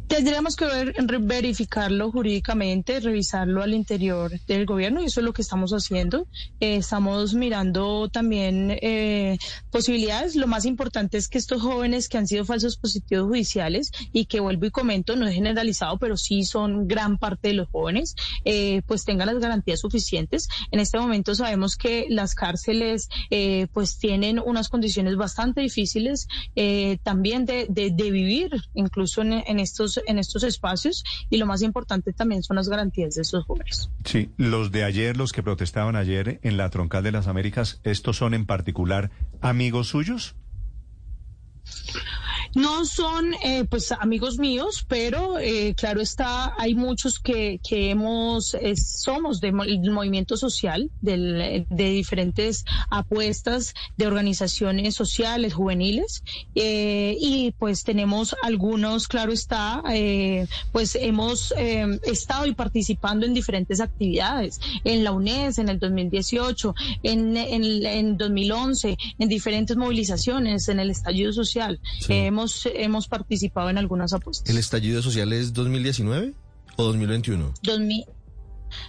Tendríamos 0.07 0.55
que 0.55 0.63
ver- 0.65 0.95
verificarlo 1.19 2.11
jurídicamente, 2.13 3.01
revisarlo 3.01 3.61
al 3.61 3.73
interior 3.73 4.31
del 4.47 4.65
gobierno 4.65 5.01
y 5.01 5.05
eso 5.07 5.19
es 5.19 5.25
lo 5.25 5.33
que 5.33 5.41
estamos 5.41 5.71
haciendo. 5.73 6.27
Eh, 6.61 6.77
estamos 6.77 7.33
mirando 7.33 8.07
también 8.07 8.71
eh, 8.81 9.37
posibilidades. 9.69 10.37
Lo 10.37 10.47
más 10.47 10.63
importante 10.63 11.17
es 11.17 11.27
que 11.27 11.37
estos 11.37 11.61
jóvenes 11.61 12.07
que 12.07 12.17
han 12.17 12.25
sido 12.25 12.45
falsos 12.45 12.77
positivos 12.77 13.27
judiciales 13.27 13.91
y 14.13 14.27
que 14.27 14.39
vuelvo 14.39 14.65
y 14.67 14.71
comento, 14.71 15.17
no 15.17 15.27
es 15.27 15.35
generalizado, 15.35 15.97
pero 15.97 16.15
sí 16.15 16.45
son 16.45 16.87
gran 16.87 17.17
parte 17.17 17.49
de 17.49 17.55
los 17.55 17.67
jóvenes, 17.69 18.15
eh, 18.45 18.83
pues 18.85 19.03
tengan 19.03 19.27
las 19.27 19.39
garantías 19.39 19.81
suficientes. 19.81 20.47
En 20.71 20.79
este 20.79 20.97
momento 20.99 21.35
sabemos 21.35 21.75
que 21.75 22.05
las 22.09 22.33
cárceles 22.33 23.09
eh, 23.29 23.67
pues 23.73 23.97
tienen 23.99 24.39
unas 24.39 24.69
condiciones 24.69 25.17
bastante 25.17 25.59
difíciles 25.59 26.27
eh, 26.55 26.97
también 27.03 27.45
de, 27.45 27.67
de- 27.69 27.91
de 27.91 28.09
vivir, 28.11 28.51
incluso 28.73 29.21
en, 29.21 29.33
en 29.45 29.59
estos 29.59 29.96
en 30.05 30.19
estos 30.19 30.43
espacios 30.43 31.03
y 31.29 31.37
lo 31.37 31.45
más 31.45 31.61
importante 31.61 32.13
también 32.13 32.43
son 32.43 32.55
las 32.55 32.69
garantías 32.69 33.15
de 33.15 33.21
esos 33.21 33.45
jóvenes. 33.45 33.89
Sí, 34.05 34.29
los 34.37 34.71
de 34.71 34.83
ayer, 34.83 35.17
los 35.17 35.31
que 35.31 35.43
protestaban 35.43 35.95
ayer 35.95 36.39
en 36.43 36.57
la 36.57 36.69
Troncal 36.69 37.03
de 37.03 37.11
las 37.11 37.27
Américas, 37.27 37.79
¿estos 37.83 38.17
son 38.17 38.33
en 38.33 38.45
particular 38.45 39.11
amigos 39.41 39.87
suyos? 39.89 40.35
No 42.57 42.85
son 42.85 43.35
eh, 43.43 43.65
pues 43.69 43.91
amigos 43.91 44.39
míos, 44.39 44.83
pero 44.87 45.37
eh, 45.37 45.75
claro 45.77 46.01
está, 46.01 46.55
hay 46.57 46.73
muchos 46.73 47.19
que, 47.19 47.59
que 47.59 47.91
hemos, 47.91 48.55
eh, 48.55 48.75
somos 48.75 49.39
del 49.41 49.53
movimiento 49.53 50.37
social, 50.37 50.89
del, 50.99 51.67
de 51.69 51.89
diferentes 51.91 52.65
apuestas 52.89 53.75
de 53.95 54.07
organizaciones 54.07 54.95
sociales, 54.95 55.53
juveniles, 55.53 56.23
y 56.55 57.53
pues 57.59 57.83
tenemos 57.83 58.35
algunos, 58.41 59.07
claro 59.07 59.33
está, 59.33 59.83
pues 60.71 60.95
hemos 60.95 61.53
estado 62.03 62.47
y 62.47 62.55
participando 62.55 63.27
en 63.27 63.35
diferentes 63.35 63.79
actividades, 63.79 64.59
en 64.83 65.03
la 65.03 65.11
UNES 65.11 65.59
en 65.59 65.69
el 65.69 65.77
2018, 65.77 66.73
en, 67.03 67.37
en, 67.37 67.85
en 67.85 68.17
2011, 68.17 68.97
en 69.19 69.29
diferentes 69.29 69.77
movilizaciones, 69.77 70.67
en 70.69 70.79
el 70.79 70.89
estallido 70.89 71.31
social. 71.33 71.79
hemos 72.09 72.46
hemos, 72.65 73.07
participado 73.07 73.69
en 73.69 73.77
algunas 73.77 74.13
apuestas. 74.13 74.49
¿El 74.49 74.57
estallido 74.57 75.01
social 75.01 75.33
es 75.33 75.53
2019 75.53 76.33
o 76.75 76.83
2021? 76.83 77.53
2000. 77.63 78.05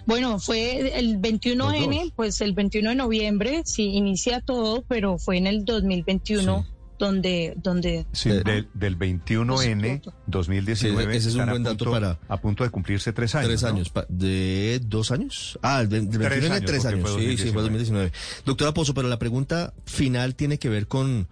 Bueno, 0.07 0.39
fue 0.39 0.99
el 0.99 1.21
21N, 1.21 2.13
pues 2.17 2.41
el 2.41 2.53
21 2.53 2.91
de 2.91 2.97
noviembre, 2.97 3.63
sí, 3.65 3.85
inicia 3.95 4.41
todo, 4.41 4.83
pero 4.89 5.19
fue 5.19 5.37
en 5.37 5.47
el 5.47 5.65
2021. 5.65 6.67
Donde 6.99 7.55
donde 7.57 8.07
sí, 8.13 8.31
del, 8.31 8.69
21N 8.75 10.13
2019 10.27 11.17
ese 11.17 11.29
es 11.29 11.35
un 11.35 11.47
buen 11.47 11.63
dato 11.63 11.91
para 11.91 12.19
a 12.29 12.41
punto 12.41 12.65
de 12.65 12.71
cumplirse 12.71 13.13
tres 13.13 13.35
años 13.35 13.49
tres 13.49 13.65
años 13.65 13.93
de 14.09 14.81
dos 14.85 15.11
años 15.11 15.59
ah 15.63 15.81
el, 15.81 15.89
21N 15.89 16.65
tres 16.65 16.85
años, 16.85 17.11
sí 17.17 17.37
sí 17.39 17.51
fue 17.53 17.63
2019 17.63 18.13
doctora 18.45 18.75
Pozo 18.75 18.95
pero 18.95 19.09
la 19.09 19.19
pregunta 19.19 19.73
final 19.85 20.35
tiene 20.35 20.59
que 20.59 20.69
ver 20.69 20.89
con 20.89 21.29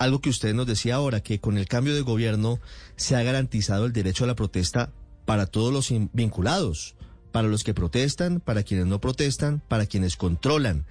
algo 0.00 0.22
que 0.22 0.30
usted 0.30 0.54
nos 0.54 0.66
decía 0.66 0.94
ahora, 0.94 1.20
que 1.20 1.40
con 1.40 1.58
el 1.58 1.68
cambio 1.68 1.94
de 1.94 2.00
gobierno 2.00 2.58
se 2.96 3.16
ha 3.16 3.22
garantizado 3.22 3.84
el 3.84 3.92
derecho 3.92 4.24
a 4.24 4.26
la 4.26 4.34
protesta 4.34 4.90
para 5.26 5.44
todos 5.44 5.74
los 5.74 5.92
vinculados, 6.14 6.94
para 7.32 7.48
los 7.48 7.64
que 7.64 7.74
protestan, 7.74 8.40
para 8.40 8.62
quienes 8.62 8.86
no 8.86 8.98
protestan, 8.98 9.62
para 9.68 9.84
quienes 9.84 10.16
controlan. 10.16 10.86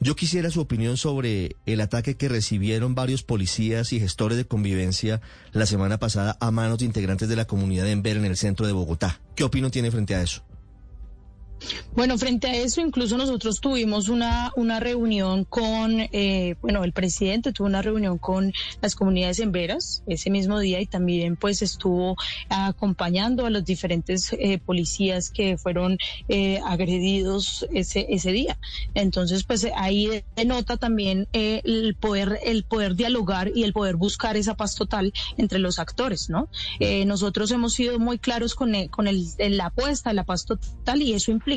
Yo 0.00 0.14
quisiera 0.14 0.50
su 0.50 0.60
opinión 0.60 0.96
sobre 0.96 1.56
el 1.66 1.80
ataque 1.80 2.16
que 2.16 2.28
recibieron 2.28 2.94
varios 2.94 3.24
policías 3.24 3.92
y 3.92 3.98
gestores 3.98 4.38
de 4.38 4.46
convivencia 4.46 5.20
la 5.52 5.66
semana 5.66 5.98
pasada 5.98 6.36
a 6.40 6.52
manos 6.52 6.78
de 6.78 6.84
integrantes 6.84 7.28
de 7.28 7.34
la 7.34 7.46
comunidad 7.46 7.82
de 7.84 7.92
Enver 7.92 8.16
en 8.16 8.24
el 8.24 8.36
centro 8.36 8.64
de 8.66 8.72
Bogotá. 8.72 9.20
¿Qué 9.34 9.42
opinión 9.42 9.72
tiene 9.72 9.90
frente 9.90 10.14
a 10.14 10.22
eso? 10.22 10.44
Bueno, 11.94 12.16
frente 12.16 12.46
a 12.46 12.54
eso, 12.54 12.80
incluso 12.80 13.16
nosotros 13.16 13.60
tuvimos 13.60 14.08
una, 14.08 14.52
una 14.54 14.78
reunión 14.78 15.44
con, 15.44 16.00
eh, 16.12 16.54
bueno, 16.62 16.84
el 16.84 16.92
presidente 16.92 17.52
tuvo 17.52 17.66
una 17.66 17.82
reunión 17.82 18.18
con 18.18 18.52
las 18.80 18.94
comunidades 18.94 19.40
en 19.40 19.50
Veras 19.50 20.04
ese 20.06 20.30
mismo 20.30 20.60
día 20.60 20.80
y 20.80 20.86
también 20.86 21.36
pues 21.36 21.60
estuvo 21.60 22.16
acompañando 22.48 23.46
a 23.46 23.50
los 23.50 23.64
diferentes 23.64 24.32
eh, 24.32 24.58
policías 24.58 25.30
que 25.30 25.58
fueron 25.58 25.98
eh, 26.28 26.60
agredidos 26.64 27.66
ese, 27.72 28.06
ese 28.10 28.30
día. 28.30 28.58
Entonces, 28.94 29.42
pues 29.42 29.66
ahí 29.74 30.22
denota 30.36 30.76
también 30.76 31.26
el 31.32 31.96
poder, 31.98 32.38
el 32.44 32.62
poder 32.62 32.94
dialogar 32.94 33.50
y 33.52 33.64
el 33.64 33.72
poder 33.72 33.96
buscar 33.96 34.36
esa 34.36 34.54
paz 34.54 34.76
total 34.76 35.12
entre 35.36 35.58
los 35.58 35.78
actores, 35.78 36.30
¿no? 36.30 36.48
nosotros 37.06 37.50
hemos 37.50 37.74
sido 37.74 37.98
muy 37.98 38.18
claros 38.18 38.54
con, 38.54 38.72
con 38.88 39.08
el, 39.08 39.26
la 39.38 39.66
apuesta 39.66 40.10
de 40.10 40.14
la 40.14 40.24
paz 40.24 40.44
total 40.44 41.02
y 41.02 41.14
eso 41.14 41.30
implica 41.30 41.47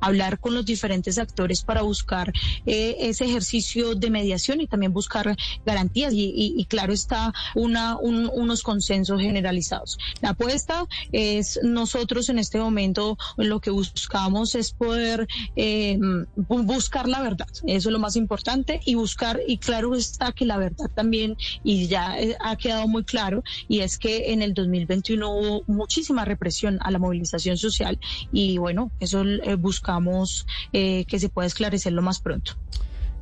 hablar 0.00 0.38
con 0.38 0.54
los 0.54 0.64
diferentes 0.64 1.18
actores 1.18 1.62
para 1.62 1.82
buscar 1.82 2.32
eh, 2.66 2.96
ese 3.00 3.24
ejercicio 3.24 3.94
de 3.94 4.10
mediación 4.10 4.60
y 4.60 4.66
también 4.66 4.92
buscar 4.92 5.36
garantías 5.64 6.12
y, 6.14 6.64
claro 6.68 6.92
está 6.92 7.32
una, 7.54 7.96
unos 7.98 8.62
consensos 8.62 9.20
generalizados. 9.20 9.98
La 10.20 10.30
apuesta 10.30 10.86
es 11.12 11.60
nosotros 11.62 12.28
en 12.28 12.38
este 12.38 12.58
momento 12.58 13.16
lo 13.36 13.60
que 13.60 13.70
buscamos 13.70 14.54
es 14.54 14.72
poder 14.72 15.26
eh, 15.56 15.98
buscar 16.36 17.08
la 17.08 17.20
verdad, 17.20 17.48
eso 17.66 17.88
es 17.88 17.92
lo 17.92 17.98
más 17.98 18.16
importante 18.16 18.80
y 18.84 18.94
buscar 18.94 19.40
y 19.46 19.58
claro 19.58 19.94
está 19.94 20.32
que 20.32 20.44
la 20.44 20.56
verdad 20.56 20.90
también 20.94 21.36
y 21.62 21.86
ya 21.86 22.18
eh, 22.18 22.36
ha 22.40 22.56
quedado 22.56 22.88
muy 22.88 23.04
claro 23.04 23.42
y 23.68 23.80
es 23.80 23.98
que 23.98 24.32
en 24.32 24.42
el 24.42 24.54
2021 24.54 25.28
hubo 25.28 25.62
muchísima 25.66 26.24
represión 26.24 26.78
a 26.80 26.90
la 26.90 26.98
movilización 26.98 27.56
social 27.56 27.98
y 28.32 28.58
bueno, 28.58 28.90
eso 29.14 29.24
eh, 29.44 29.54
buscamos 29.54 30.46
eh, 30.72 31.04
que 31.06 31.18
se 31.18 31.28
pueda 31.28 31.46
esclarecer 31.46 31.92
lo 31.92 32.02
más 32.02 32.20
pronto. 32.20 32.52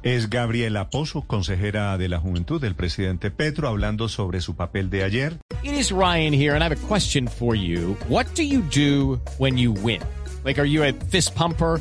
Es 0.02 0.28
Gabriela 0.28 0.90
Pozo, 0.90 1.22
consejera 1.22 1.96
de 1.96 2.08
la 2.08 2.18
Juventud 2.18 2.60
del 2.60 2.74
presidente 2.74 3.30
Petro, 3.30 3.68
hablando 3.68 4.08
sobre 4.08 4.40
su 4.40 4.56
papel 4.56 4.90
de 4.90 5.04
ayer. 5.04 5.38
It 5.62 5.74
is 5.74 5.92
Ryan 5.92 6.34
here, 6.34 6.54
and 6.54 6.62
I 6.62 6.64
have 6.64 6.72
a 6.72 6.88
question 6.88 7.28
for 7.28 7.54
you. 7.54 7.96
What 8.08 8.26
do 8.34 8.42
you 8.42 8.62
do 8.62 9.20
when 9.38 9.56
you 9.56 9.72
win? 9.72 10.00
Like, 10.44 10.60
are 10.60 10.68
you 10.68 10.82
a 10.82 10.92
fist 10.92 11.36
pumper? 11.36 11.80